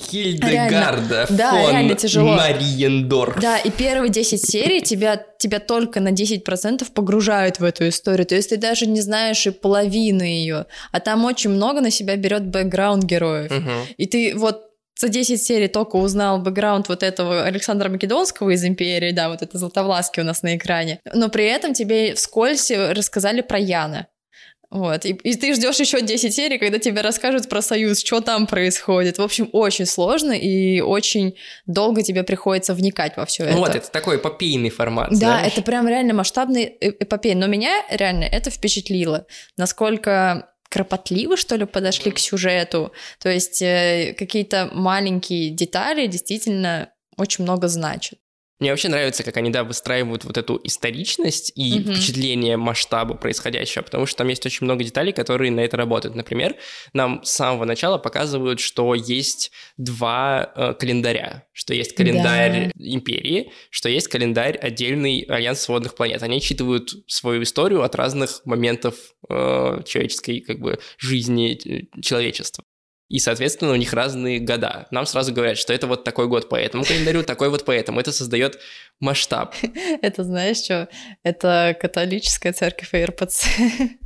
[0.02, 2.34] Хильдегарда да, фон реально тяжело.
[2.34, 3.40] Мариендорф.
[3.40, 8.26] Да, и первые 10 серий тебя, тебя только на 10% погружают в эту историю.
[8.26, 10.66] То есть ты даже не знаешь и половины ее.
[10.92, 13.50] А там очень много на себя берет бэкграунд героев.
[13.50, 13.86] Мгм.
[13.96, 14.62] И ты вот
[14.98, 19.58] за 10 серий только узнал бэкграунд вот этого Александра Македонского из Империи, да, вот это
[19.58, 24.06] Златовласки у нас на экране, но при этом тебе вскользь рассказали про Яна.
[24.70, 28.46] Вот, и, и ты ждешь еще 10 серий, когда тебе расскажут про Союз, что там
[28.46, 29.18] происходит.
[29.18, 33.58] В общем, очень сложно и очень долго тебе приходится вникать во все ну это.
[33.58, 35.10] Вот, это такой эпопейный формат.
[35.10, 35.52] Да, знаешь?
[35.52, 37.34] это прям реально масштабный эпопей.
[37.34, 39.26] Но меня реально это впечатлило,
[39.56, 42.92] насколько кропотливо, что ли, подошли к сюжету.
[43.20, 48.18] То есть э, какие-то маленькие детали действительно очень много значат.
[48.58, 51.92] Мне вообще нравится, как они, да, выстраивают вот эту историчность и mm-hmm.
[51.94, 56.14] впечатление масштаба происходящего, потому что там есть очень много деталей, которые на это работают.
[56.14, 56.56] Например,
[56.94, 62.84] нам с самого начала показывают, что есть два э, календаря, что есть календарь да.
[62.84, 66.22] Империи, что есть календарь отдельный Альянс свободных планет.
[66.22, 68.94] Они отчитывают свою историю от разных моментов
[69.28, 72.64] э, человеческой как бы жизни э, человечества.
[73.08, 74.88] И, соответственно, у них разные года.
[74.90, 78.00] Нам сразу говорят, что это вот такой год по этому календарю, такой вот по этому.
[78.00, 78.58] Это создает
[78.98, 79.54] масштаб.
[80.02, 80.88] Это знаешь что?
[81.22, 83.46] Это католическая церковь РПЦ.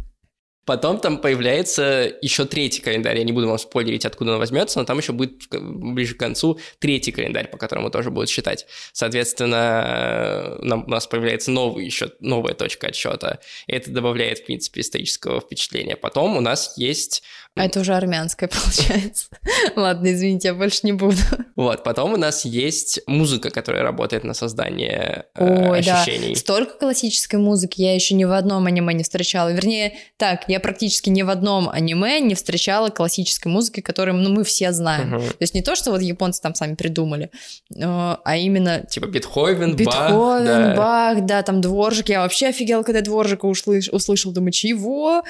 [0.71, 3.19] Потом там появляется еще третий календарь.
[3.19, 6.61] Я не буду вам спойлерить, откуда он возьмется, но там еще будет ближе к концу
[6.79, 8.67] третий календарь, по которому тоже будут считать.
[8.93, 13.41] Соответственно, нам, у нас появляется новый еще, новая точка отсчета.
[13.67, 15.97] Это добавляет, в принципе, исторического впечатления.
[15.97, 17.25] Потом у нас есть
[17.57, 19.27] а это уже армянская получается.
[19.75, 21.17] Ладно, извините, я больше не буду.
[21.57, 26.35] Вот, потом у нас есть музыка, которая работает на создание э, Ой, ощущений.
[26.35, 26.41] Да.
[26.41, 29.53] Столько классической музыки я еще ни в одном аниме не встречала.
[29.53, 34.45] Вернее, так, я практически ни в одном аниме не встречала классической музыки, которую ну, мы
[34.45, 35.15] все знаем.
[35.15, 35.23] Угу.
[35.23, 37.31] То есть не то, что вот японцы там сами придумали,
[37.75, 38.81] э, а именно...
[38.87, 40.45] Типа Бетховен, Бетховен, Бах.
[40.45, 40.75] Да.
[40.77, 42.09] Бах, да, там Дворжик.
[42.09, 43.89] Я вообще офигела, когда Дворжика услыш...
[43.89, 44.33] услышал.
[44.33, 45.23] Думаю, чего?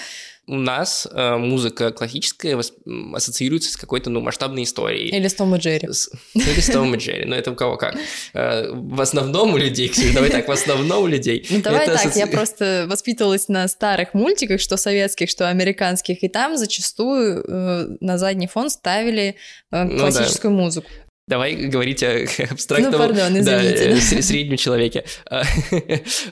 [0.50, 2.74] У нас э, музыка классическая восп...
[3.14, 5.16] ассоциируется с какой-то ну, масштабной историей.
[5.16, 5.88] Или с Том и Джерри.
[5.92, 6.10] С...
[6.34, 7.96] Ну, или с Том и Джерри, но это у кого как.
[8.34, 11.46] Э, в основном у людей, Ксюша, давай так, в основном у людей.
[11.50, 12.18] Ну давай так, ассоци...
[12.18, 18.18] я просто воспитывалась на старых мультиках, что советских, что американских, и там зачастую э, на
[18.18, 19.36] задний фон ставили
[19.70, 20.64] э, классическую ну, да.
[20.64, 20.90] музыку.
[21.30, 25.04] Давай говорить о абстрактном, ну, пардон, да, э, среднем человеке.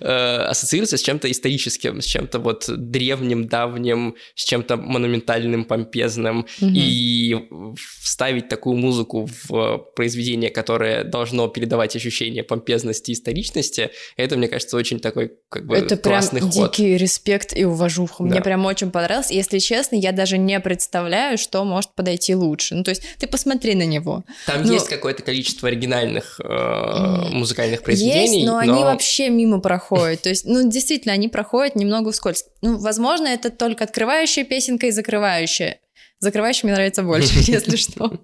[0.01, 6.47] Э, ассоциируется с чем-то историческим, с чем-то вот древним, давним, с чем-то монументальным, помпезным.
[6.61, 6.71] Угу.
[6.75, 7.37] И
[8.01, 14.77] вставить такую музыку в произведение, которое должно передавать ощущение помпезности и историчности, это, мне кажется,
[14.77, 16.73] очень такой как бы это классный прям ход.
[16.73, 18.25] дикий респект и уважуха.
[18.25, 18.31] Да.
[18.31, 19.31] Мне прям очень понравилось.
[19.31, 22.75] Если честно, я даже не представляю, что может подойти лучше.
[22.75, 24.25] Ну, то есть ты посмотри на него.
[24.47, 28.41] Там ну, есть есть какое-то количество оригинальных э, музыкальных произведений.
[28.41, 30.23] Есть, но, но они вообще мимо проходят.
[30.23, 32.45] То есть, ну, действительно, они проходят немного вскользь.
[32.63, 35.79] Ну, возможно, это только открывающая песенка и закрывающая.
[36.21, 38.21] Закрывающая мне нравится больше, если что.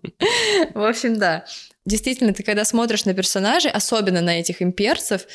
[0.74, 1.44] В общем, да.
[1.86, 5.26] Действительно, ты когда смотришь на персонажей, особенно на этих имперцев,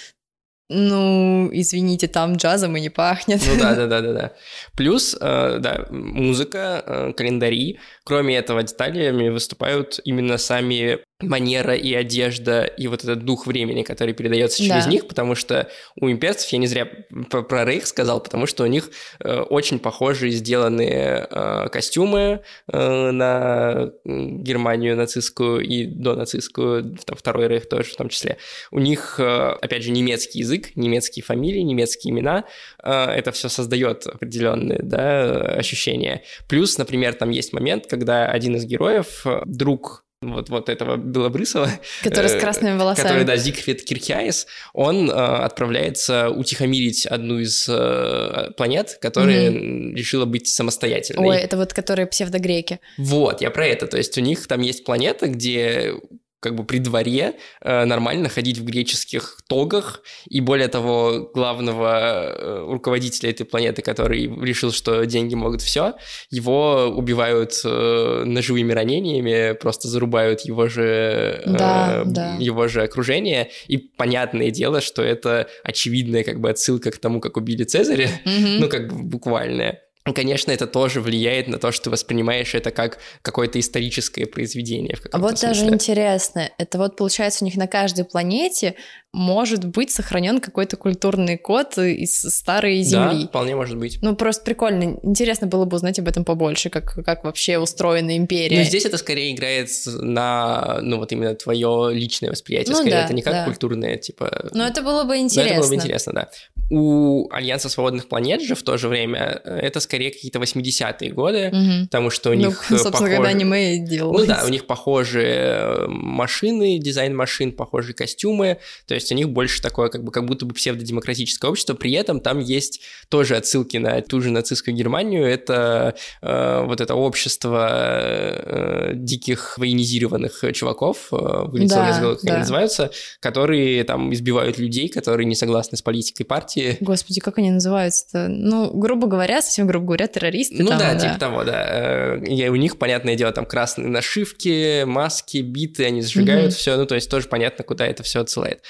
[0.71, 3.41] ну, извините, там джазом и не пахнет.
[3.47, 4.33] Ну да, да, да, да, да.
[4.77, 7.79] Плюс, э, да, музыка, э, календари.
[8.03, 14.13] Кроме этого, деталями выступают именно сами манера и одежда, и вот этот дух времени, который
[14.13, 14.89] передается через да.
[14.89, 16.87] них, потому что у имперцев, я не зря
[17.29, 23.11] про, про Рейх сказал, потому что у них э, очень похожие сделанные э, костюмы э,
[23.11, 28.37] на Германию нацистскую и до нацистскую, там, второй Рейх тоже в том числе.
[28.71, 32.45] У них, э, опять же, немецкий язык, немецкие фамилии, немецкие имена,
[32.81, 36.23] э, это все создает определенные да, ощущения.
[36.47, 41.69] Плюс, например, там есть момент, когда один из героев, э, друг вот, вот этого Белобрысова.
[42.03, 43.07] Который с э, красными волосами.
[43.07, 49.95] Который, да, Зигфрид Кирхиаис, он э, отправляется утихомирить одну из э, планет, которая mm-hmm.
[49.95, 51.29] решила быть самостоятельной.
[51.29, 52.79] Ой, это вот которые псевдогреки.
[52.97, 53.87] Вот, я про это.
[53.87, 55.93] То есть у них там есть планета, где
[56.39, 62.65] как бы при дворе э, нормально ходить в греческих тогах, и более того, главного э,
[62.71, 65.95] руководителя этой планеты, который решил, что деньги могут все,
[66.29, 72.35] его убивают э, ножевыми ранениями, просто зарубают его же, э, да, да.
[72.39, 77.37] его же окружение, и понятное дело, что это очевидная как бы отсылка к тому, как
[77.37, 78.57] убили Цезаря, mm-hmm.
[78.59, 79.81] ну как бы буквальная.
[80.13, 84.95] Конечно, это тоже влияет на то, что ты воспринимаешь это как какое-то историческое произведение.
[84.95, 85.47] В а вот смысле.
[85.47, 88.75] даже интересно, это вот получается у них на каждой планете
[89.11, 93.23] может быть сохранен какой-то культурный код из старой земли.
[93.23, 93.97] Да, вполне может быть.
[94.01, 94.99] Ну, просто прикольно.
[95.01, 98.59] Интересно было бы узнать об этом побольше, как, как вообще устроена империя.
[98.59, 102.91] Ну, здесь это скорее играет на, ну, вот именно твое личное восприятие, ну, скорее.
[102.91, 103.45] Да, это не как да.
[103.45, 104.51] культурное, типа...
[104.53, 105.53] Ну, это было бы интересно.
[105.53, 106.29] Но это было бы интересно, да.
[106.69, 111.49] У Альянса Свободных Планет же в то же время э, это скорее какие-то 80-е годы,
[111.51, 111.85] Мгм.
[111.87, 114.21] потому что у Ну, них э, собственно, когда аниме делалось.
[114.21, 119.61] Ну да, у них похожие машины, дизайн машин, похожие костюмы, то есть у них больше
[119.61, 124.01] такое, как бы, как будто бы псевдодемократическое общество, при этом там есть тоже отсылки на
[124.01, 131.79] ту же нацистскую Германию, это э, вот это общество э, диких военизированных чуваков, э, вылетело
[131.83, 132.31] Да, из головы, как да.
[132.33, 136.58] они называются, которые там избивают людей, которые не согласны с политикой партии.
[136.81, 138.27] Господи, как они называются-то?
[138.27, 140.61] Ну, грубо говоря, совсем грубо говоря, террористы.
[140.63, 142.17] Ну там, да, типа того, да.
[142.17, 146.55] Э, И у них, понятное дело, там красные нашивки, маски, биты, они сжигают Мгм.
[146.55, 146.77] все.
[146.77, 148.63] Ну, то есть тоже понятно, куда это все отсылает.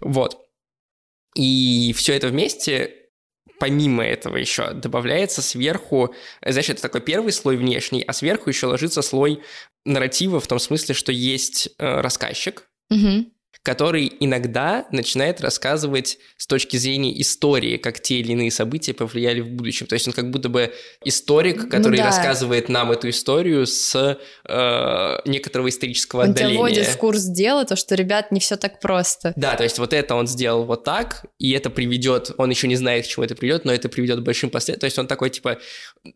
[0.00, 0.38] Вот.
[1.36, 2.94] И все это вместе
[3.60, 6.12] помимо этого еще добавляется сверху,
[6.44, 9.40] знаешь, это такой первый слой внешний, а сверху еще ложится слой
[9.84, 13.32] нарратива в том смысле, что есть э, рассказчик, Мгм.
[13.62, 19.48] Который иногда начинает рассказывать с точки зрения истории, как те или иные события повлияли в
[19.48, 19.86] будущем.
[19.86, 20.72] То есть он как будто бы
[21.04, 22.06] историк, который да.
[22.06, 26.58] рассказывает нам эту историю с э, некоторого исторического Он тебя отдаления.
[26.58, 29.32] вводит в курс дела, то, что, ребят, не все так просто.
[29.36, 32.76] Да, то есть вот это он сделал вот так, и это приведет, он еще не
[32.76, 34.80] знает, к чему это приведет, но это приведет к большим последствиям.
[34.80, 35.58] То есть он такой, типа,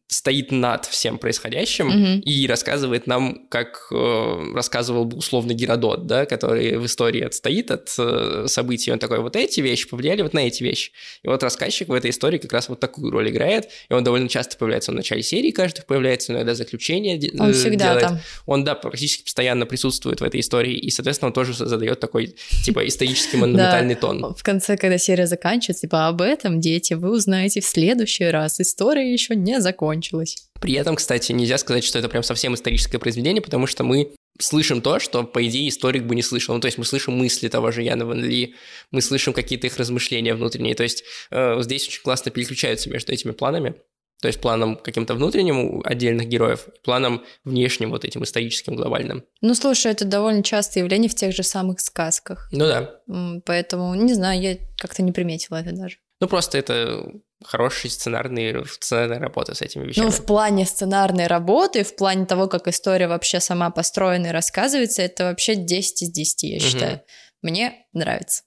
[0.07, 2.21] стоит над всем происходящим Мгм.
[2.21, 7.95] и рассказывает нам, как э, рассказывал бы условно Геродот, да, который в истории отстоит от
[7.99, 8.91] э, событий.
[8.91, 10.93] Он такой, вот эти вещи повлияли вот на эти вещи.
[11.23, 14.29] И вот рассказчик в этой истории как раз вот такую роль играет, и он довольно
[14.29, 18.03] часто появляется, он в начале серии каждый появляется, иногда заключение Он э, всегда делает.
[18.03, 18.21] там.
[18.47, 22.87] Он, да, практически постоянно присутствует в этой истории, и, соответственно, он тоже задает такой, типа,
[22.87, 24.35] исторический монументальный тон.
[24.35, 28.61] В конце, когда серия заканчивается, типа, об этом, дети, вы узнаете в следующий раз.
[28.61, 30.49] История еще не закончилась.
[30.61, 34.81] При этом, кстати, нельзя сказать, что это прям совсем историческое произведение, потому что мы слышим
[34.81, 36.55] то, что, по идее, историк бы не слышал.
[36.55, 38.55] Ну, то есть мы слышим мысли того же Яна Ван Ли,
[38.91, 40.75] мы слышим какие-то их размышления внутренние.
[40.75, 43.75] То есть э, здесь очень классно переключаются между этими планами.
[44.21, 49.25] То есть планом каким-то внутренним у отдельных героев, планом внешним, вот этим историческим, глобальным.
[49.41, 52.49] Ну, слушай, это довольно частое явление в тех же самых сказках.
[52.51, 53.01] Ну да.
[53.45, 55.99] Поэтому, не знаю, я как-то не приметила это даже.
[56.21, 57.05] Ну просто это
[57.45, 60.07] хороший сценарный, сценарная работа с этими вещами.
[60.07, 65.03] Ну, в плане сценарной работы, в плане того, как история вообще сама построена и рассказывается,
[65.03, 66.67] это вообще 10 из 10, я Мгм.
[66.67, 67.01] считаю.
[67.43, 68.43] Мне нравится.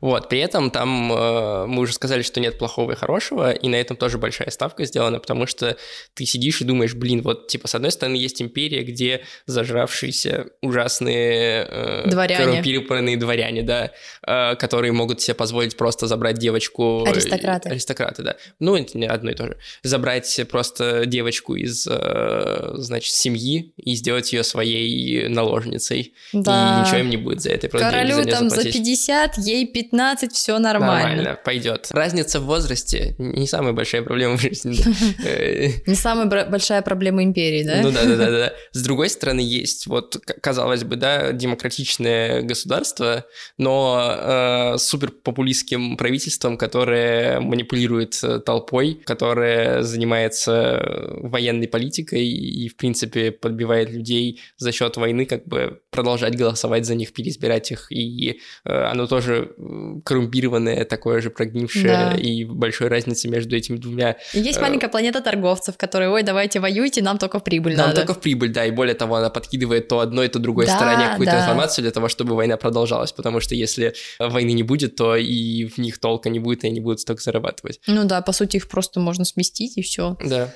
[0.00, 3.76] Вот, при этом там э, мы уже сказали, что нет плохого и хорошего, и на
[3.76, 5.76] этом тоже большая ставка сделана, потому что
[6.14, 11.66] ты сидишь и думаешь, блин, вот, типа, с одной стороны, есть империя, где зажравшиеся ужасные
[11.68, 12.44] э, Дворяне.
[12.44, 13.90] коррумпированные дворяне, да,
[14.26, 17.04] э, которые могут себе позволить просто забрать девочку...
[17.06, 17.70] Аристократы.
[17.70, 18.36] Аристократы, да.
[18.60, 19.58] Ну, это не одно и то же.
[19.82, 26.78] Забрать просто девочку из, э, значит, семьи и сделать ее своей наложницей, Да.
[26.82, 27.68] и ничего им не будет за это.
[27.68, 28.74] Королю за там за заплатить.
[28.74, 31.16] 50, ей 15, все нормально.
[31.16, 31.88] Нормально, пойдет.
[31.92, 34.76] Разница в возрасте не самая большая проблема в жизни.
[35.24, 37.80] Э, Не самая большая проблема империи, да?
[37.82, 38.52] Ну да, да, да, да.
[38.72, 43.24] С другой стороны, есть вот, казалось бы, да, демократичное государство,
[43.56, 50.82] но э, супер популистским правительством, которое манипулирует э, толпой, которое занимается
[51.22, 56.94] военной политикой и, в принципе, подбивает людей за счет войны, как бы продолжать голосовать за
[56.94, 59.62] них, переизбирать их, и э, оно тоже э,
[60.04, 62.14] коррумпированное, такое же прогнившее, Да.
[62.14, 66.60] и большой разницы между этими двумя И есть Э, маленькая планета торговцев, которые, ой, давайте
[66.60, 68.00] воюйте, нам только в прибыль Нам надо.
[68.00, 71.08] только в прибыль, да, и более того, она подкидывает то одной, то другой Да, стороне
[71.10, 71.40] какую-то да.
[71.42, 75.78] информацию для того, чтобы война продолжалась, потому что если войны не будет, то и в
[75.78, 77.80] них толка не будет, и они будут столько зарабатывать.
[77.86, 80.16] Ну да, по сути, их просто можно сместить, и все.
[80.24, 80.52] Да.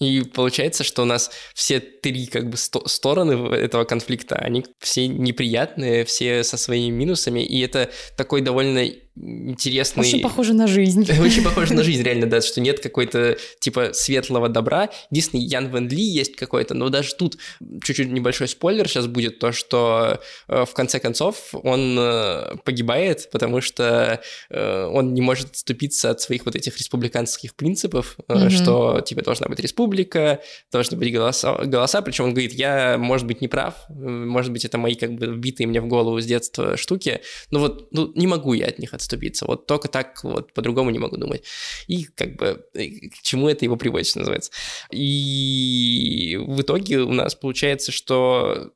[0.00, 5.06] И получается, что у нас все три как бы сто- стороны этого конфликта, они все
[5.06, 10.00] неприятные, все со своими минусами, и это такой довольно интересный...
[10.00, 11.06] Очень похоже на жизнь.
[11.20, 14.90] Очень похоже на жизнь, реально, да, что нет какой-то, типа, светлого добра.
[15.10, 17.36] Единственный, Ян Вен Ли есть какой-то, но даже тут
[17.82, 23.60] чуть-чуть небольшой спойлер сейчас будет, то, что э, в конце концов он э, погибает, потому
[23.60, 28.50] что э, он не может отступиться от своих вот этих республиканских принципов, Мгм.
[28.50, 30.40] что, типа, должна быть республика,
[30.72, 34.78] должны быть голоса, голоса, причем он говорит, я, может быть, не прав, может быть, это
[34.78, 37.20] мои, как бы, вбитые мне в голову с детства штуки,
[37.50, 39.46] но вот, ну, не могу я от них отступиться.
[39.46, 41.44] Вот только так, вот по-другому не могу думать.
[41.86, 44.52] И как бы к чему это его приводит, что называется.
[44.90, 48.70] И в итоге у нас получается, что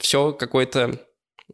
[0.00, 0.98] все какое-то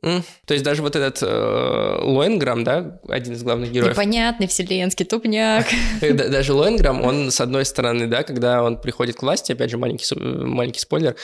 [0.00, 5.66] То есть даже вот этот э, Лоенграм, да, один из главных героев, Непонятный вселенский тупняк.
[6.00, 9.78] Да- Даже Лоенграм, он, с одной стороны, да, когда он приходит к власти, опять же,
[9.78, 11.16] маленький, э, маленький спойлер,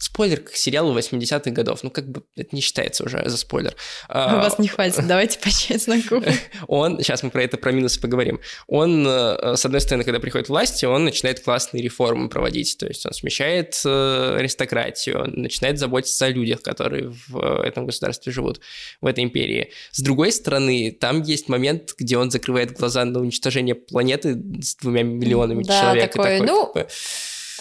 [0.00, 3.72] спойлер к сериалу 80-х годов, ну, как бы это не считается уже за спойлер.
[4.08, 6.00] У А, вас не хватит, давайте по-честному.
[6.68, 10.46] Он, сейчас мы про это, про минусы поговорим, он, э, с одной стороны, когда приходит
[10.46, 15.78] к власти, он начинает классные реформы проводить, то есть он смещает э, аристократию, он начинает
[15.78, 18.60] заботиться о людях, которые в этом государстве живут,
[19.00, 19.70] в этой империи.
[19.92, 25.02] С другой стороны, там есть момент, где он закрывает глаза на уничтожение планеты с двумя
[25.02, 26.04] миллионами Да, человек.
[26.10, 26.88] и такой, ну, как бы,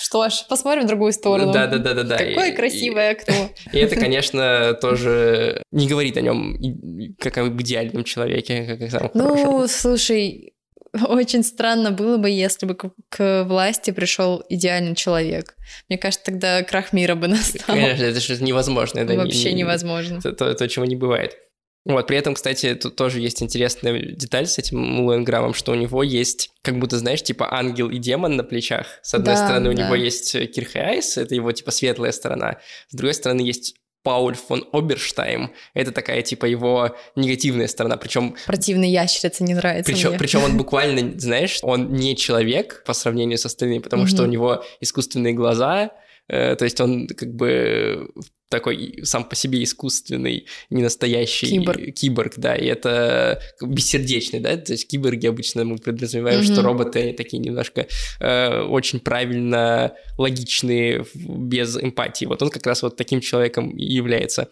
[0.01, 1.51] Что ж, посмотрим в другую сторону.
[1.51, 2.17] Да-да-да-да-да.
[2.17, 3.49] Какое И- красивое окно.
[3.73, 6.57] И это, конечно, тоже не говорит о нем
[7.19, 9.51] как об идеальном человеке, как о самом хорошем.
[9.51, 10.48] Ну, слушай,
[11.07, 15.55] очень странно было бы, если бы к, власти пришел идеальный человек.
[15.89, 17.75] Мне кажется, тогда крах мира бы настал.
[17.75, 18.99] Конечно, это же невозможно.
[18.99, 20.17] Это Вообще не- невозможно.
[20.19, 21.37] Это то, то, чего не бывает.
[21.85, 26.03] Вот, при этом, кстати, тут тоже есть интересная деталь с этим Луэнграммом, что у него
[26.03, 28.85] есть, как будто, знаешь, типа ангел и демон на плечах.
[29.01, 29.83] С одной Да, стороны, у да.
[29.85, 32.57] него есть Кирхайс, это его, типа, светлая сторона.
[32.89, 35.51] С другой стороны, есть Пауль фон Оберштайм.
[35.73, 37.97] Это такая, типа, его негативная сторона.
[37.97, 40.19] Причем Противный ящерица не нравится причем, мне.
[40.19, 44.63] причем он буквально, знаешь, он не человек по сравнению с остальными, потому что у него
[44.79, 45.91] искусственные глаза,
[46.27, 48.09] э, то есть он как бы
[48.49, 51.93] такой сам по себе искусственный, не настоящий Киборг.
[51.93, 56.65] киборг, да, и это бессердечный, да, то есть киборги обычно мы подразумеваем, что Мгм.
[56.65, 57.87] роботы они такие немножко
[58.19, 62.25] э, очень правильно логичные, без эмпатии.
[62.25, 64.49] Вот он как раз вот таким человеком и является.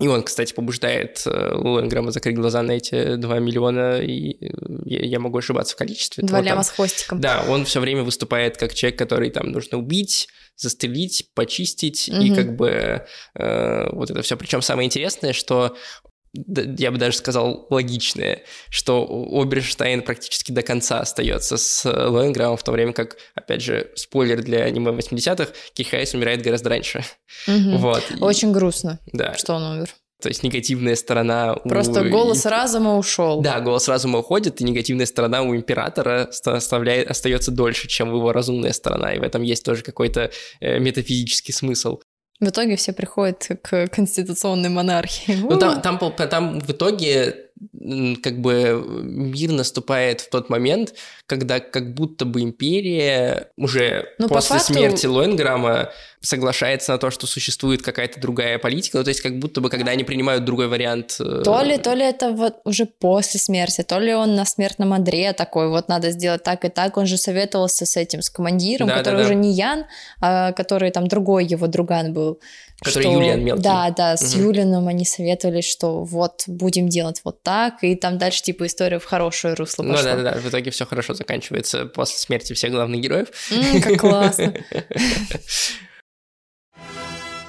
[0.00, 4.48] И он, кстати, побуждает э, Луэнграма закрыть глаза на эти 2 миллиона, и э,
[4.86, 6.24] я, могу ошибаться в количестве.
[6.26, 7.20] Два но там- ляма с хвостиком.
[7.20, 10.28] Да, он все время выступает как человек, который там нужно убить,
[10.62, 12.34] застрелить, почистить, и Мгм.
[12.34, 14.36] как бы э, вот это все.
[14.36, 15.76] Причем самое интересное, что
[16.34, 22.62] я бы даже сказал логичное, что Оберштайн практически до конца остается с э, Лоенграмом, в
[22.64, 27.04] то время как, опять же, спойлер для аниме 80-х, Кихайс умирает гораздо раньше.
[27.46, 27.76] Мгм.
[27.76, 28.02] Вот.
[28.10, 29.90] И- Очень грустно, Да, что он умер.
[30.22, 31.54] То есть негативная сторона...
[31.54, 33.40] у- Просто голос разума ушел.
[33.42, 38.32] Да, голос разума уходит, и негативная сторона у императора ста- оставляет, остается дольше, чем его
[38.32, 42.00] разумная сторона, и в этом есть тоже какой-то э, метафизический смысл.
[42.40, 45.36] В итоге все приходят к конституционной монархии.
[45.42, 47.41] Ну, там, там, там в итоге
[48.22, 50.94] как бы мир наступает в тот момент,
[51.26, 55.90] когда как будто бы империя уже Ну, по после факту- смерти Лоенграма
[56.20, 59.90] соглашается на то, что существует какая-то другая политика, ну, то есть как будто бы, когда
[59.92, 61.16] они принимают другой вариант...
[61.18, 64.92] э, То ли, то ли это вот уже после смерти, то ли он на смертном
[64.92, 66.96] одре такой, вот надо сделать так и так.
[66.96, 69.24] Он же советовался с этим, с командиром, Да, да, который да.
[69.24, 69.84] уже не Ян,
[70.20, 72.38] а который там другой его друган был.
[72.84, 73.62] Который Юлиан мелкий.
[73.62, 74.44] Да, да, с Мгм.
[74.44, 79.05] Юлианом они советовались, что вот будем делать вот так, и там дальше типа история в
[79.05, 80.15] хорошее русло Ну пошла.
[80.15, 83.27] да, да, да, в итоге все хорошо заканчивается после смерти всех главных героев.
[83.51, 84.53] М, как классно.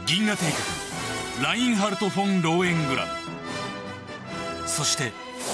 [0.07, 0.44] 銀河帝
[1.38, 3.11] 国ラインハルト・フォン・ローエングラム
[4.66, 5.12] そして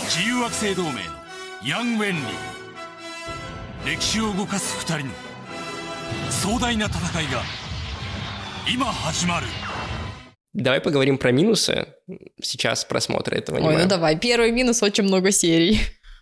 [0.08, 0.98] 自由惑星同盟の
[1.66, 5.12] ヤン・ウェンリー歴史を動かす二人の
[6.30, 7.42] 壮大な戦いが
[8.72, 9.46] 今始まる
[10.53, 11.87] Давай поговорим про минусы
[12.41, 13.83] сейчас просмотра этого Ой, аниме.
[13.83, 14.17] ну давай.
[14.19, 15.79] Первый минус очень много серий.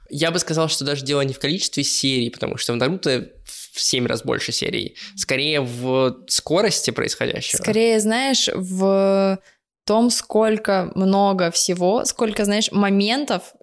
[0.09, 3.79] Я бы сказал, что даже дело не в количестве серий, потому что в Наруто в
[3.79, 4.95] 7 раз больше серий.
[5.15, 7.61] Скорее в скорости происходящего.
[7.61, 9.39] Скорее, знаешь, в
[9.85, 13.53] том, сколько много всего, сколько, знаешь, моментов,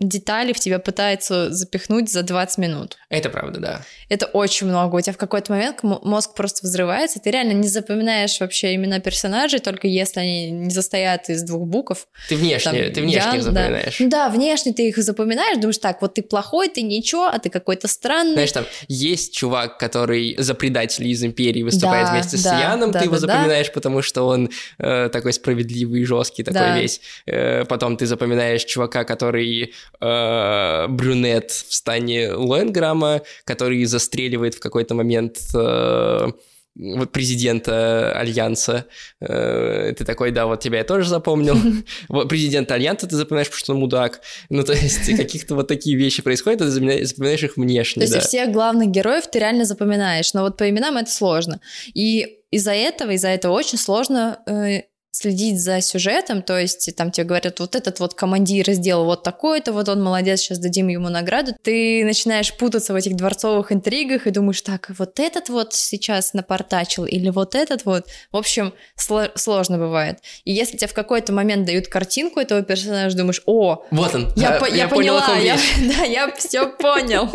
[0.00, 2.96] деталей в тебя пытается запихнуть за 20 минут.
[3.10, 3.82] Это правда, да.
[4.08, 4.96] Это очень много.
[4.96, 9.60] У тебя в какой-то момент мозг просто взрывается, ты реально не запоминаешь вообще имена персонажей,
[9.60, 12.08] только если они не состоят из двух букв.
[12.28, 13.50] Ты внешне, Там ты внешне Ян, их да.
[13.52, 14.00] запоминаешь.
[14.00, 17.50] Ну Да, внешне ты их запоминаешь, думаешь, так, вот ты плохой, ты ничего, а ты
[17.50, 18.32] какой-то странный.
[18.32, 22.90] Знаешь, там есть чувак, который за предателей из Империи выступает Да, вместе с да, Яном,
[22.90, 23.32] да, ты его да, да.
[23.34, 26.78] запоминаешь, потому что он э, такой справедливый жесткий, такой Да.
[26.80, 27.00] весь.
[27.26, 34.94] Э, потом ты запоминаешь чувака, который э, брюнет в стане Лоенграма, который застреливает в какой-то
[34.94, 36.28] момент э,
[36.76, 38.86] вот президента Альянса.
[39.20, 41.56] Э, ты такой, да, вот тебя я тоже запомнил.
[42.08, 44.20] Вот президента Альянса ты запоминаешь, потому что он мудак.
[44.48, 48.20] Ну, то есть каких-то вот такие вещи происходят, ты запоминаешь, их внешне, То есть да.
[48.20, 51.60] всех главных героев ты реально запоминаешь, но вот по именам это сложно.
[51.92, 54.82] И из-за этого, из-за этого очень сложно э,
[55.12, 59.72] следить за сюжетом, то есть там тебе говорят, вот этот вот командир сделал вот такой-то,
[59.72, 64.30] вот он молодец, сейчас дадим ему награду, ты начинаешь путаться в этих дворцовых интригах и
[64.30, 69.78] думаешь, так, вот этот вот сейчас напортачил или вот этот вот, в общем, сло- сложно
[69.78, 70.18] бывает.
[70.44, 74.32] И если тебе в какой-то момент дают картинку этого персонажа, думаешь, о, Вот он.
[74.36, 75.56] я, да, по- я понял, о поняла, ком я,
[75.98, 77.28] да, я все понял.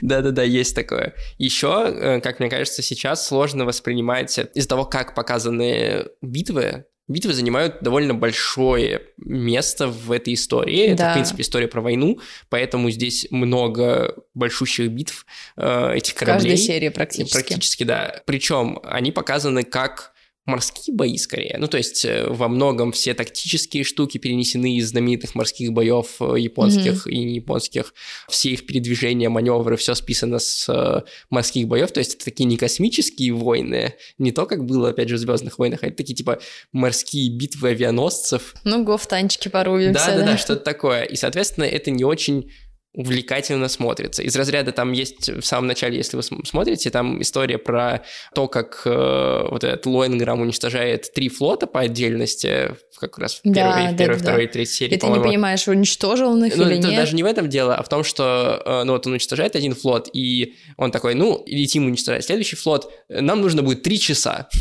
[0.00, 1.14] Да-да-да, есть такое.
[1.38, 6.06] Еще, э, как мне кажется, сейчас сложно воспринимать из-за того, как показаны
[6.38, 6.84] битвы.
[7.10, 10.88] Битвы занимают довольно большое место в этой истории.
[10.88, 11.10] Это, Да.
[11.10, 12.20] в принципе, история про войну,
[12.50, 15.24] поэтому здесь много большущих битв
[15.56, 16.56] э, этих В каждой кораблей.
[16.58, 17.32] серии практически.
[17.32, 18.20] Практически, да.
[18.26, 20.12] Причем они показаны как
[20.48, 21.56] морские бои скорее.
[21.58, 26.34] Ну, то есть э, во многом все тактические штуки перенесены из знаменитых морских боев э,
[26.38, 27.94] японских и не японских.
[28.28, 31.92] Все их передвижения, маневры, все списано с э, морских боев.
[31.92, 35.58] То есть это такие не космические войны, не то, как было, опять же, в «Звездных
[35.58, 36.40] войнах», а это такие типа
[36.72, 40.26] морские битвы авианосцев, Ну, го в танчики порубимся, да, да, да.
[40.32, 41.02] да, что-то такое.
[41.02, 42.50] И, соответственно, это не очень
[42.98, 44.24] увлекательно смотрится.
[44.24, 48.02] Из разряда там есть в самом начале, если вы см- смотрите, там история про
[48.34, 53.52] то, как э, вот этот Лоинграм уничтожает три флота по отдельности, как раз в Да,
[53.54, 54.22] первой, в да, первой, да.
[54.22, 55.24] второй и третьей серии, И ты не по-моему.
[55.30, 56.96] понимаешь, уничтожил он их Ну, или это нет.
[56.96, 59.76] даже не в этом дело, а в том, что э, ну, вот он уничтожает один
[59.76, 64.48] флот, и он такой, ну, летим уничтожать следующий флот, нам нужно будет три часа.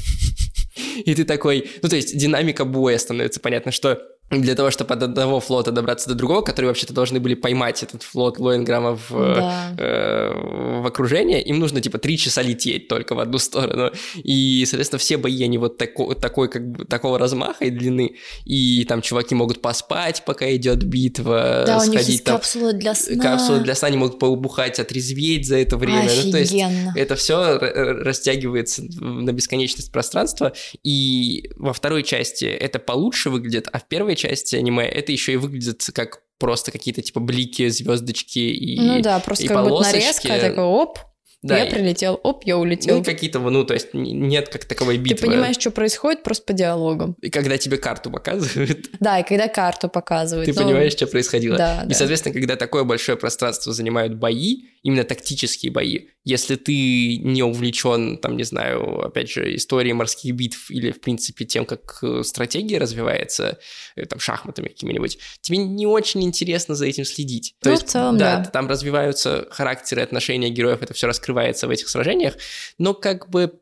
[1.06, 4.00] И ты такой, ну, то есть динамика боя становится понятно, что
[4.30, 8.04] для того, чтобы от одного флота добраться до другого, которые вообще-то должны были поймать этот
[8.04, 9.74] флот Лоинграма в, Да.
[9.78, 10.34] э,
[10.82, 13.92] в окружение, им нужно типа три часа лететь только в одну сторону.
[14.16, 18.16] И, соответственно, все бои, они вот тако, такой, как бы, такого размаха и длины.
[18.44, 22.74] И там чуваки могут поспать, пока идет битва, Да, у них сходить есть там капсулы
[22.74, 23.24] для сна.
[23.24, 26.10] капсулы для сна, они могут поубухать, отрезветь за это время.
[26.26, 26.94] Ну, то есть Офигенно.
[26.98, 30.52] это все растягивается на бесконечность пространства.
[30.84, 35.38] И во второй части это получше выглядит, а в первой части аниме это еще и
[35.38, 39.96] выглядит как просто какие-то типа блики, звездочки и Ну да, просто и как будто полосочки.
[40.28, 41.00] нарезка, такой, оп,
[41.42, 42.98] Да, я и- прилетел, оп, я улетел.
[42.98, 45.28] Ну, какие-то, ну, то есть нет как таковой Ты битвы.
[45.28, 47.16] понимаешь, что происходит просто по диалогам.
[47.22, 50.46] И когда тебе карту показывают, Да, и когда карту показывают.
[50.48, 51.58] ты ну, понимаешь, что происходило.
[51.58, 51.96] Да, И, да.
[51.96, 58.36] соответственно, когда такое большое пространство занимают бои, именно тактические бои, если ты не увлечен, там,
[58.36, 63.60] не знаю, опять же, историей морских битв или, в принципе, тем, как э, стратегия развивается,
[63.96, 67.56] э, там, шахматами какими-нибудь, тебе не очень интересно за этим следить.
[67.62, 68.44] То Ну, есть, в целом, да.
[68.44, 72.34] там развиваются характеры, отношения героев, это все раскрывается в этих сражениях,
[72.78, 73.62] но как бы...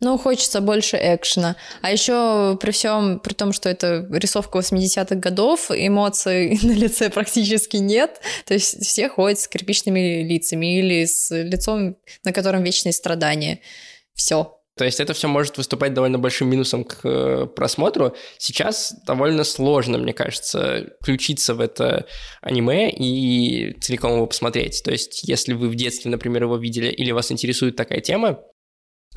[0.00, 1.56] Ну, хочется больше экшена.
[1.80, 7.78] А еще при всем, при том, что это рисовка 80-х годов, эмоций на лице практически
[7.78, 8.20] нет.
[8.44, 13.60] То есть все ходят с кирпичными лицами или с лицом, на котором вечные страдания.
[14.12, 14.52] Все.
[14.76, 18.14] То есть это все может выступать довольно большим минусом к э, просмотру.
[18.36, 22.06] Сейчас довольно сложно, мне кажется, включиться в это
[22.42, 24.82] аниме и целиком его посмотреть.
[24.84, 28.42] То есть если вы в детстве, например, его видели или вас интересует такая тема,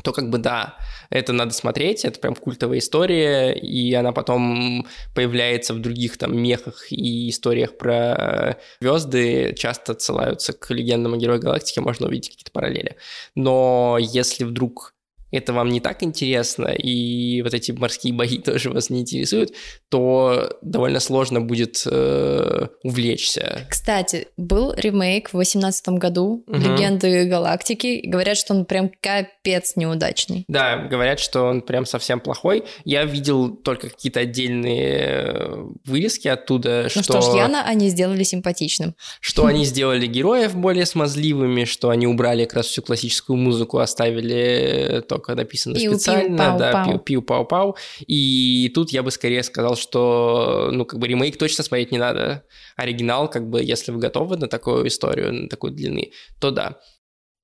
[0.04, 0.78] то как бы да,
[1.10, 6.92] это надо смотреть, это прям культовая история, и она потом появляется в других там мехах
[6.92, 12.98] и историях про звезды, часто отсылаются к легендам о Герое Галактики, можно увидеть какие-то параллели.
[13.36, 14.94] Но если вдруг
[15.32, 19.52] это вам не так интересно, и вот эти морские бои тоже вас не интересуют,
[19.90, 23.66] то довольно сложно будет э, увлечься.
[23.70, 26.62] Кстати, был ремейк в 18 году Мгм.
[26.62, 28.02] «Легенды Галактики».
[28.06, 30.46] Говорят, что он прям капец неудачный.
[30.48, 32.64] Да, говорят, что он прям совсем плохой.
[32.86, 38.96] Я видел только какие-то отдельные э, вырезки оттуда, Ну что ж, Яна они сделали симпатичным.
[39.22, 45.04] что они сделали героев более смазливыми, что они убрали как раз всю классическую музыку, оставили
[45.20, 47.04] только написано Пиу-пиу, специально, да, пау-пау.
[47.04, 47.76] пиу-пиу-пау-пау.
[48.08, 52.44] И тут я бы скорее сказал, что, ну, как бы ремейк точно смотреть не надо.
[52.76, 56.80] Оригинал, как бы, если вы готовы на такую историю, на такой длины, то да.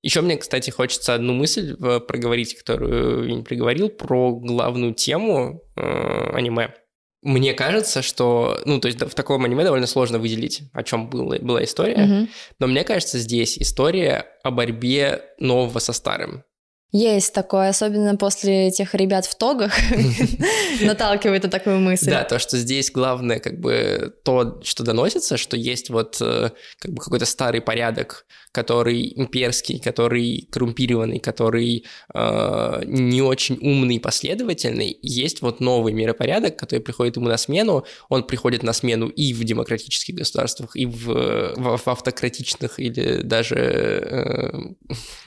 [0.02, 5.62] Еще мне, кстати, хочется одну мысль э, проговорить, которую я не приговорил, про главную тему
[5.76, 6.74] э, аниме.
[7.22, 11.38] Мне кажется, что, ну, то есть в таком аниме довольно сложно выделить, о чем была,
[11.38, 12.28] была история, Мгм.
[12.60, 16.44] но мне кажется, здесь история о борьбе нового со старым.
[16.92, 19.72] Есть такое, особенно после тех ребят в тогах,
[20.80, 22.10] наталкивает на такую мысль.
[22.10, 26.92] Да, то, что здесь главное, как бы, то, что доносится, что есть вот э, как
[26.92, 31.84] бы какой-то старый порядок, который имперский, который коррумпированный, который
[32.14, 34.98] э, не очень умный и последовательный.
[35.02, 37.84] Есть вот новый миропорядок, который приходит ему на смену.
[38.08, 43.56] Он приходит на смену и в демократических государствах, и в, в- в автократичных, или даже,
[43.56, 44.52] э,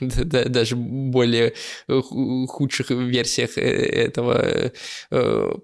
[0.00, 1.49] да- да- даже более
[1.88, 4.72] худших версиях э, этого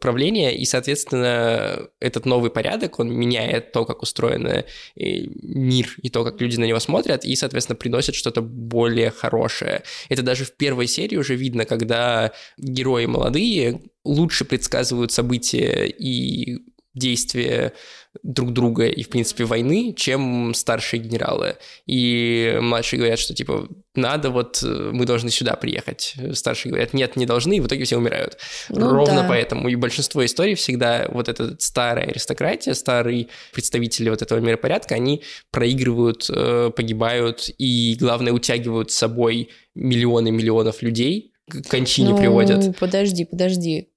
[0.00, 4.64] правления, и, соответственно, этот новый порядок, он меняет то, как устроен
[4.96, 9.82] мир и то, как люди на него смотрят, и, соответственно, приносит что-то более хорошее.
[10.08, 16.58] Это даже в первой серии уже видно, когда герои молодые лучше предсказывают события и
[16.96, 17.72] действия
[18.22, 21.56] друг друга и, в принципе, войны, чем старшие генералы.
[21.86, 26.14] И младшие говорят, что, типа, надо вот, мы должны сюда приехать.
[26.32, 28.38] Старшие говорят, нет, не должны, и в итоге все умирают.
[28.68, 29.28] Ну, Ровно да.
[29.28, 29.68] поэтому.
[29.68, 36.28] И большинство историй всегда вот эта старая аристократия, старые представители вот этого миропорядка, они проигрывают,
[36.30, 42.76] э, погибают и, главное, утягивают с собой миллионы миллионов людей, к кончине ну, приводят.
[42.78, 43.90] подожди, подожди.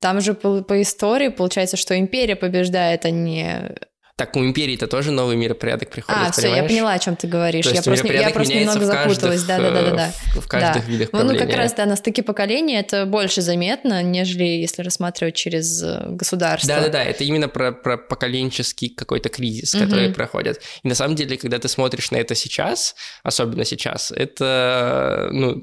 [0.00, 3.74] Там же по, по истории получается, что империя побеждает, а не
[4.16, 7.66] так у империи-то тоже новый миропорядок приходит, А, все, я поняла, о чем ты говоришь.
[7.66, 9.42] я просто, я просто немного запуталась.
[9.42, 10.12] Да, да, да, да.
[10.34, 10.90] В, в каждых да.
[10.90, 15.34] видах ну, ну, как раз, да, на стыке поколений это больше заметно, нежели если рассматривать
[15.34, 16.68] через э, государство.
[16.68, 20.14] Да, да, да, это именно про, про поколенческий какой-то кризис, который угу.
[20.14, 20.62] проходит.
[20.84, 25.60] И на самом деле, когда ты смотришь на это сейчас, особенно сейчас, это, ну,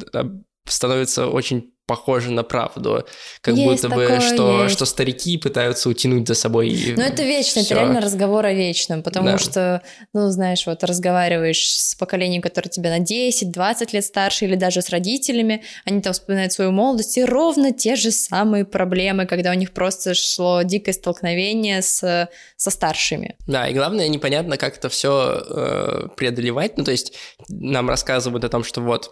[0.66, 3.04] становится очень похоже на правду.
[3.42, 6.94] Как есть будто бы, что, что старики пытаются утянуть за собой.
[6.96, 7.76] Ну, это вечно, всё.
[7.76, 9.38] это реально разговор о вечном, потому да.
[9.38, 9.82] что,
[10.14, 14.90] ну, знаешь, вот разговариваешь с поколением, которое тебя на 10-20 лет старше, или даже с
[14.90, 19.74] родителями, они там вспоминают свою молодость, и ровно те же самые проблемы, когда у них
[19.74, 23.36] просто шло дикое столкновение с, со старшими.
[23.48, 26.78] Да, и главное, непонятно, как это все э, преодолевать.
[26.78, 27.12] Ну, то есть
[27.50, 29.12] нам рассказывают о том, что вот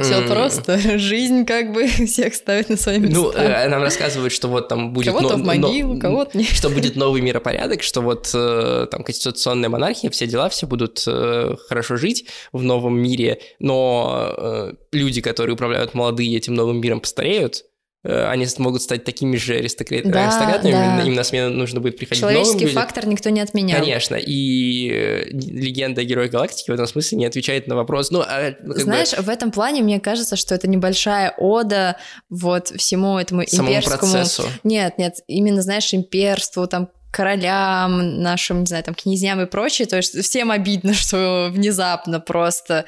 [0.00, 0.28] все mm.
[0.28, 0.78] просто.
[0.98, 3.14] Жизнь как бы всех ставит на свои места.
[3.14, 5.14] Ну, э, нам рассказывают, что вот там будет...
[5.14, 6.48] Кого-то но, в могилу, но, кого-то нет.
[6.48, 11.56] Что будет новый миропорядок, что вот э, там конституционная монархия, все дела, все будут э,
[11.68, 17.64] хорошо жить в новом мире, но э, люди, которые управляют молодые, этим новым миром постареют,
[18.04, 20.02] они могут стать такими же аристократ...
[20.04, 21.02] да, аристократами, да.
[21.02, 23.78] им на смену нужно будет приходить Человеческий новым фактор никто не отменял.
[23.78, 28.10] Конечно, и э, легенда о Герое Галактики в этом смысле не отвечает на вопрос.
[28.10, 29.22] Ну, а, Знаешь, бы...
[29.22, 31.96] в этом плане мне кажется, что это небольшая ода
[32.28, 34.12] вот всему этому Самому имперскому...
[34.12, 34.44] процессу.
[34.64, 39.86] Нет, нет, именно, знаешь, имперству, там, королям, нашим, не знаю, там, князьям и прочее.
[39.86, 42.86] То есть всем обидно, что внезапно просто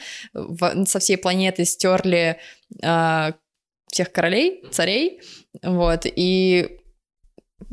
[0.87, 2.39] со всей планеты стерли
[2.83, 3.33] э,
[3.95, 5.21] всех королей, царей,
[5.63, 6.79] вот, и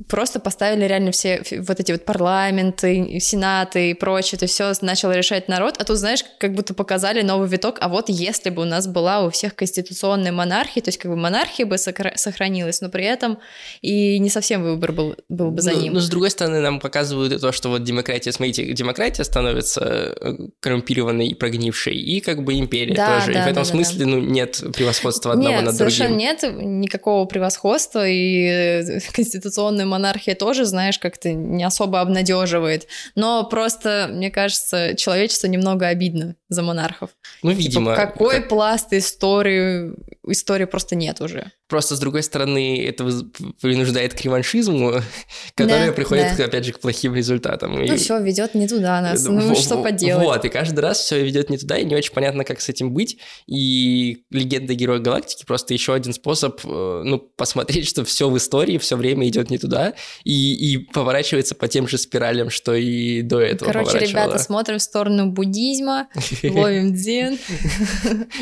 [0.07, 5.47] просто поставили реально все вот эти вот парламенты, сенаты и прочее, это все начало решать
[5.47, 8.87] народ, а тут, знаешь, как будто показали новый виток, а вот если бы у нас
[8.87, 13.39] была у всех конституционная монархия, то есть как бы монархия бы сохранилась, но при этом
[13.81, 15.93] и не совсем выбор был, был бы за ну, ним.
[15.93, 21.27] Но с другой стороны нам показывают то, что вот демократия, смотрите, демократия становится э, коррумпированной
[21.27, 24.11] и прогнившей, и как бы империя да, тоже, да, и в этом да, смысле да.
[24.11, 26.17] ну нет превосходства одного нет, над другим.
[26.17, 28.99] Нет, совершенно нет никакого превосходства, и э,
[29.81, 32.87] конституционная монархия тоже, знаешь, как-то не особо обнадеживает.
[33.15, 37.09] Но просто, мне кажется, человечество немного обидно за монархов.
[37.43, 37.95] Ну, типа, видимо.
[37.95, 38.49] Типа, какой как...
[38.49, 39.93] пласт истории,
[40.27, 41.51] истории просто нет уже.
[41.71, 43.09] Просто, с другой стороны, это
[43.61, 44.95] принуждает к реваншизму,
[45.55, 46.43] который да, приходит, да.
[46.43, 47.71] опять же, к плохим результатам.
[47.71, 47.95] Ну, и...
[47.95, 49.23] все ведет не туда нас.
[49.25, 50.21] Ну, что поделать.
[50.21, 52.91] Вот, и каждый раз все ведет не туда, и не очень понятно, как с этим
[52.91, 53.19] быть.
[53.47, 58.77] И легенда Героя Галактики просто еще один способ, э, ну, посмотреть, что все в истории
[58.77, 59.93] все время идет не туда,
[60.25, 64.81] и, и поворачивается по тем же спиралям, что и до этого Короче, ребята, смотрим в
[64.81, 66.09] сторону буддизма,
[66.43, 67.39] ловим дзен.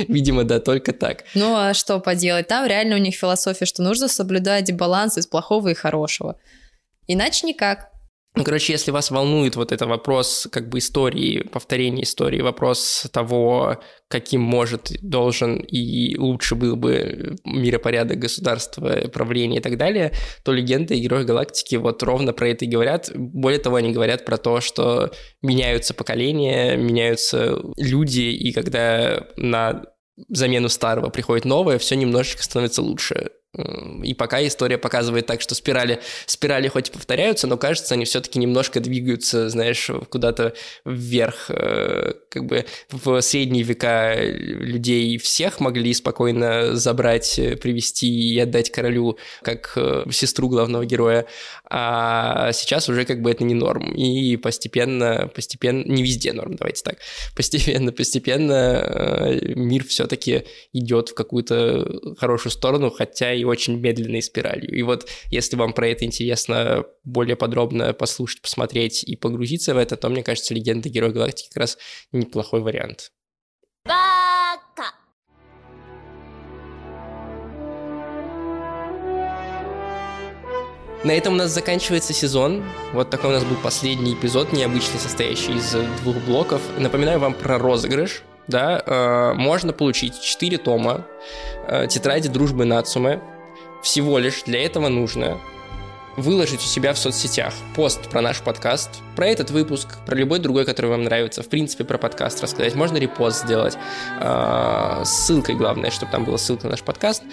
[0.08, 1.26] Видимо, да, только так.
[1.36, 2.48] Ну, а что поделать?
[2.48, 6.38] Там реально у них философия, что нужно соблюдать баланс из плохого и хорошего.
[7.08, 7.90] Иначе никак.
[8.36, 14.42] Короче, если вас волнует вот это вопрос как бы истории, повторения истории, вопрос того, каким
[14.42, 20.14] может, должен и лучше был бы миропорядок государства, правление и так далее,
[20.44, 23.12] то легенды и герои галактики вот ровно про это и говорят.
[23.14, 25.12] Более того, они говорят про то, что
[25.42, 29.84] меняются поколения, меняются люди, и когда на
[30.28, 33.32] замену старого приходит новое, все немножечко становится лучше.
[34.04, 38.38] И пока история показывает так, что спирали, спирали хоть и повторяются, но кажется, они все-таки
[38.38, 40.54] немножко двигаются, знаешь, куда-то
[40.86, 41.50] вверх.
[42.30, 49.18] Э, как бы в средние века людей всех могли спокойно забрать, привести и отдать королю,
[49.42, 51.26] как э, сестру главного героя.
[51.70, 53.94] А сейчас уже как бы это не норм.
[53.94, 56.98] И постепенно, постепенно, не везде норм, давайте так,
[57.36, 64.72] постепенно, постепенно э, мир все-таки идет в какую-то хорошую сторону, хотя и очень медленной спиралью.
[64.76, 69.98] И вот если вам про это интересно более подробно послушать, посмотреть и погрузиться в это,
[69.98, 71.78] то, мне кажется, «Легенда Героя Галактики» как раз
[72.20, 73.12] неплохой вариант.
[73.84, 74.94] Пока!
[81.04, 82.64] На этом у нас заканчивается сезон.
[82.94, 86.62] Вот такой у нас был последний эпизод, необычный, состоящий из двух блоков.
[86.78, 88.24] Напоминаю вам про розыгрыш.
[88.48, 91.06] Да, э, можно получить 4 тома
[91.68, 93.22] э, тетради дружбы Нацумы.
[93.84, 95.40] Всего лишь для этого нужно
[96.22, 100.66] выложить у себя в соцсетях пост про наш подкаст, про этот выпуск, про любой другой,
[100.66, 102.76] который вам нравится, в принципе, про подкаст рассказать.
[102.76, 103.78] Можно репост сделать
[104.22, 107.24] э, ссылкой, главное, чтобы там была ссылка на наш подкаст.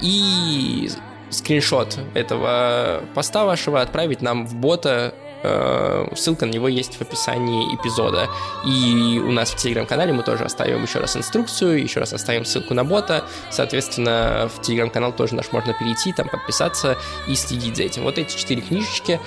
[0.00, 0.90] И
[1.30, 8.28] скриншот этого поста вашего отправить нам в бота ссылка на него есть в описании эпизода.
[8.66, 12.74] И у нас в телеграм-канале мы тоже оставим еще раз инструкцию, еще раз оставим ссылку
[12.74, 13.24] на бота.
[13.50, 18.02] Соответственно, в телеграм-канал тоже наш можно перейти, там подписаться и следить за этим.
[18.02, 19.20] Вот эти четыре книжечки,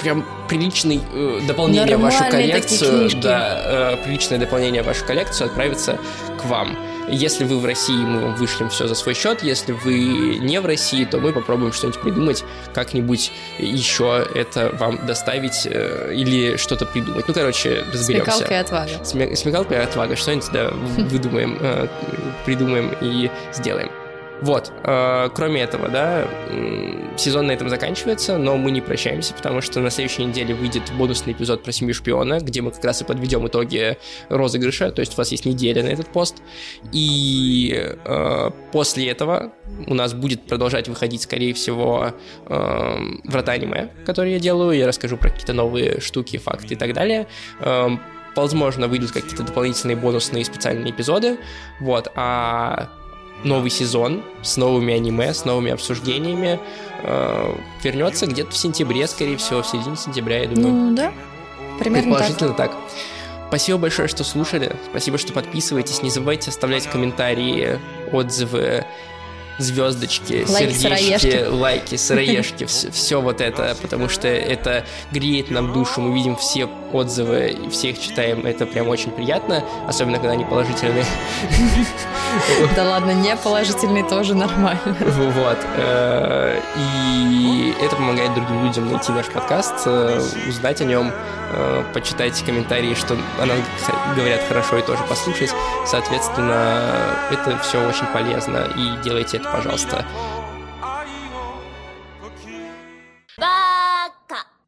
[0.00, 3.10] прям приличный э, дополнение в вашу коллекцию.
[3.20, 5.98] Да, э, приличное дополнение в вашу коллекцию отправится
[6.40, 6.76] к вам.
[7.08, 9.42] Если вы в России, мы вам вышлем все за свой счет.
[9.42, 12.44] Если вы не в России, то мы попробуем что-нибудь придумать,
[12.74, 17.26] как-нибудь еще это вам доставить э, или что-то придумать.
[17.28, 18.32] Ну, короче, разберемся.
[18.32, 19.04] Смекалка и отвага.
[19.04, 20.16] Смекалка и отвага.
[20.16, 20.70] Что-нибудь, да,
[21.10, 21.88] выдумаем, э,
[22.44, 23.90] придумаем и сделаем.
[24.42, 26.28] Вот, э, кроме этого, да,
[27.16, 31.32] сезон на этом заканчивается, но мы не прощаемся, потому что на следующей неделе выйдет бонусный
[31.32, 33.96] эпизод про семью шпиона, где мы как раз и подведем итоги
[34.28, 36.42] розыгрыша, то есть у вас есть неделя на этот пост,
[36.92, 39.52] и э, после этого
[39.86, 42.12] у нас будет продолжать выходить, скорее всего,
[42.46, 46.92] э, врата аниме, которые я делаю, я расскажу про какие-то новые штуки, факты и так
[46.92, 47.26] далее,
[47.60, 47.88] э,
[48.34, 51.38] возможно, выйдут какие-то дополнительные бонусные специальные эпизоды,
[51.80, 52.90] вот, а
[53.46, 56.60] новый сезон с новыми аниме, с новыми обсуждениями
[57.02, 60.72] э, вернется где-то в сентябре, скорее всего, в середине сентября, я думаю.
[60.72, 61.12] Ну да,
[61.78, 62.72] примерно Предположительно так.
[62.72, 62.80] так.
[63.48, 64.74] Спасибо большое, что слушали.
[64.90, 66.02] Спасибо, что подписываетесь.
[66.02, 67.78] Не забывайте оставлять комментарии,
[68.12, 68.84] отзывы
[69.58, 71.48] звездочки, лайки, сердечки, сыроежки.
[71.48, 76.68] лайки, сыроежки, все, все вот это, потому что это греет нам душу, мы видим все
[76.92, 81.06] отзывы и все их читаем, это прям очень приятно, особенно когда они положительные.
[82.76, 84.96] Да ладно, не положительные тоже нормально.
[85.00, 85.58] Вот.
[85.76, 91.12] Э, и это помогает другим людям найти наш подкаст, э, узнать о нем,
[91.52, 93.54] э, почитайте комментарии, что она
[94.16, 95.50] говорят хорошо и тоже послушать.
[95.86, 96.92] Соответственно,
[97.30, 100.04] это все очень полезно и делайте это, пожалуйста.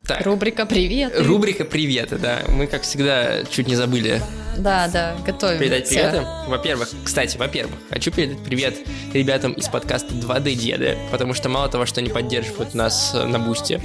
[0.07, 0.25] Так.
[0.25, 1.13] Рубрика «Привет».
[1.21, 2.39] Рубрика «Привет», да.
[2.49, 4.23] Мы, как всегда, чуть не забыли
[4.59, 5.59] да, да, готовим.
[5.59, 6.27] Передать приветы?
[6.47, 8.77] Во-первых, кстати, во-первых, хочу передать привет
[9.13, 13.39] ребятам из подкаста 2D Деды, потому что мало того, что они поддерживают нас э, на
[13.39, 13.81] бусте,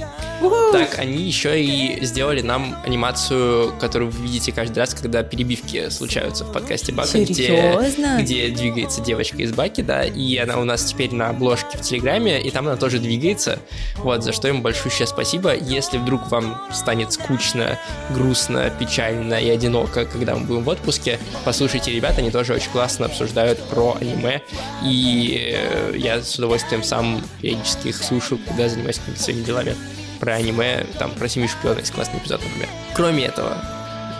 [0.72, 6.44] так они еще и сделали нам анимацию, которую вы видите каждый раз, когда перебивки случаются
[6.44, 7.78] в подкасте Бака, где,
[8.20, 12.40] где двигается девочка из Баки, да, и она у нас теперь на обложке в Телеграме,
[12.40, 13.58] и там она тоже двигается,
[13.98, 15.54] вот, за что им большущее спасибо.
[15.54, 17.78] Если вдруг вам станет скучно,
[18.10, 21.18] грустно, печально и одиноко, когда мы будем в отпуске.
[21.44, 24.42] Послушайте ребята, они тоже очень классно обсуждают про аниме.
[24.82, 29.76] И э, я с удовольствием сам периодически их слушаю, когда занимаюсь какими-то своими делами.
[30.20, 32.68] Про аниме, там, про семью шпиона есть классный эпизод, например.
[32.94, 33.56] Кроме этого,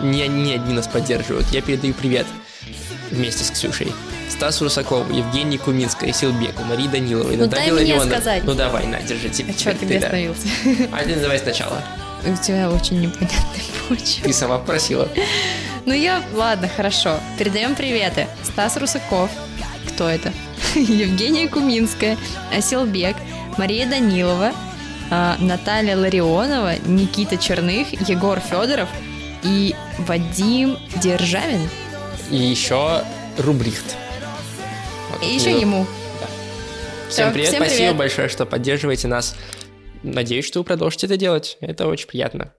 [0.03, 1.47] не, не одни нас поддерживают.
[1.51, 2.27] Я передаю привет
[3.11, 3.93] вместе с Ксюшей.
[4.31, 8.43] Стасу Русакову, Евгении Куминской, Силбеку, Марии Даниловой, ну, Наталье Ларионовой.
[8.43, 9.55] Ну давай, на, держи тебе.
[9.57, 10.49] А что ты где остановился?
[10.93, 11.83] А ты давай сначала.
[12.27, 14.25] У тебя очень непонятный почерк.
[14.25, 15.09] Ты сама просила.
[15.85, 17.19] Ну я, ладно, хорошо.
[17.39, 18.27] Передаем приветы.
[18.43, 19.31] Стас Русаков.
[19.89, 20.33] Кто это?
[20.75, 22.17] Евгения Куминская,
[22.57, 23.17] Асилбек,
[23.59, 24.53] Мария Данилова,
[25.11, 28.89] а, Наталья Ларионова, Никита Черных, Егор Федоров
[29.43, 31.69] и Вадим Державин.
[32.31, 33.03] И еще
[33.39, 33.97] Рубрихт.
[35.11, 35.87] Вот и еще ему.
[36.21, 36.27] Да.
[37.11, 37.97] Всем привет, всем спасибо привет.
[37.97, 39.37] большое, что поддерживаете нас.
[40.05, 41.57] Надеюсь, что вы продолжите это делать.
[41.61, 42.53] Это очень приятно.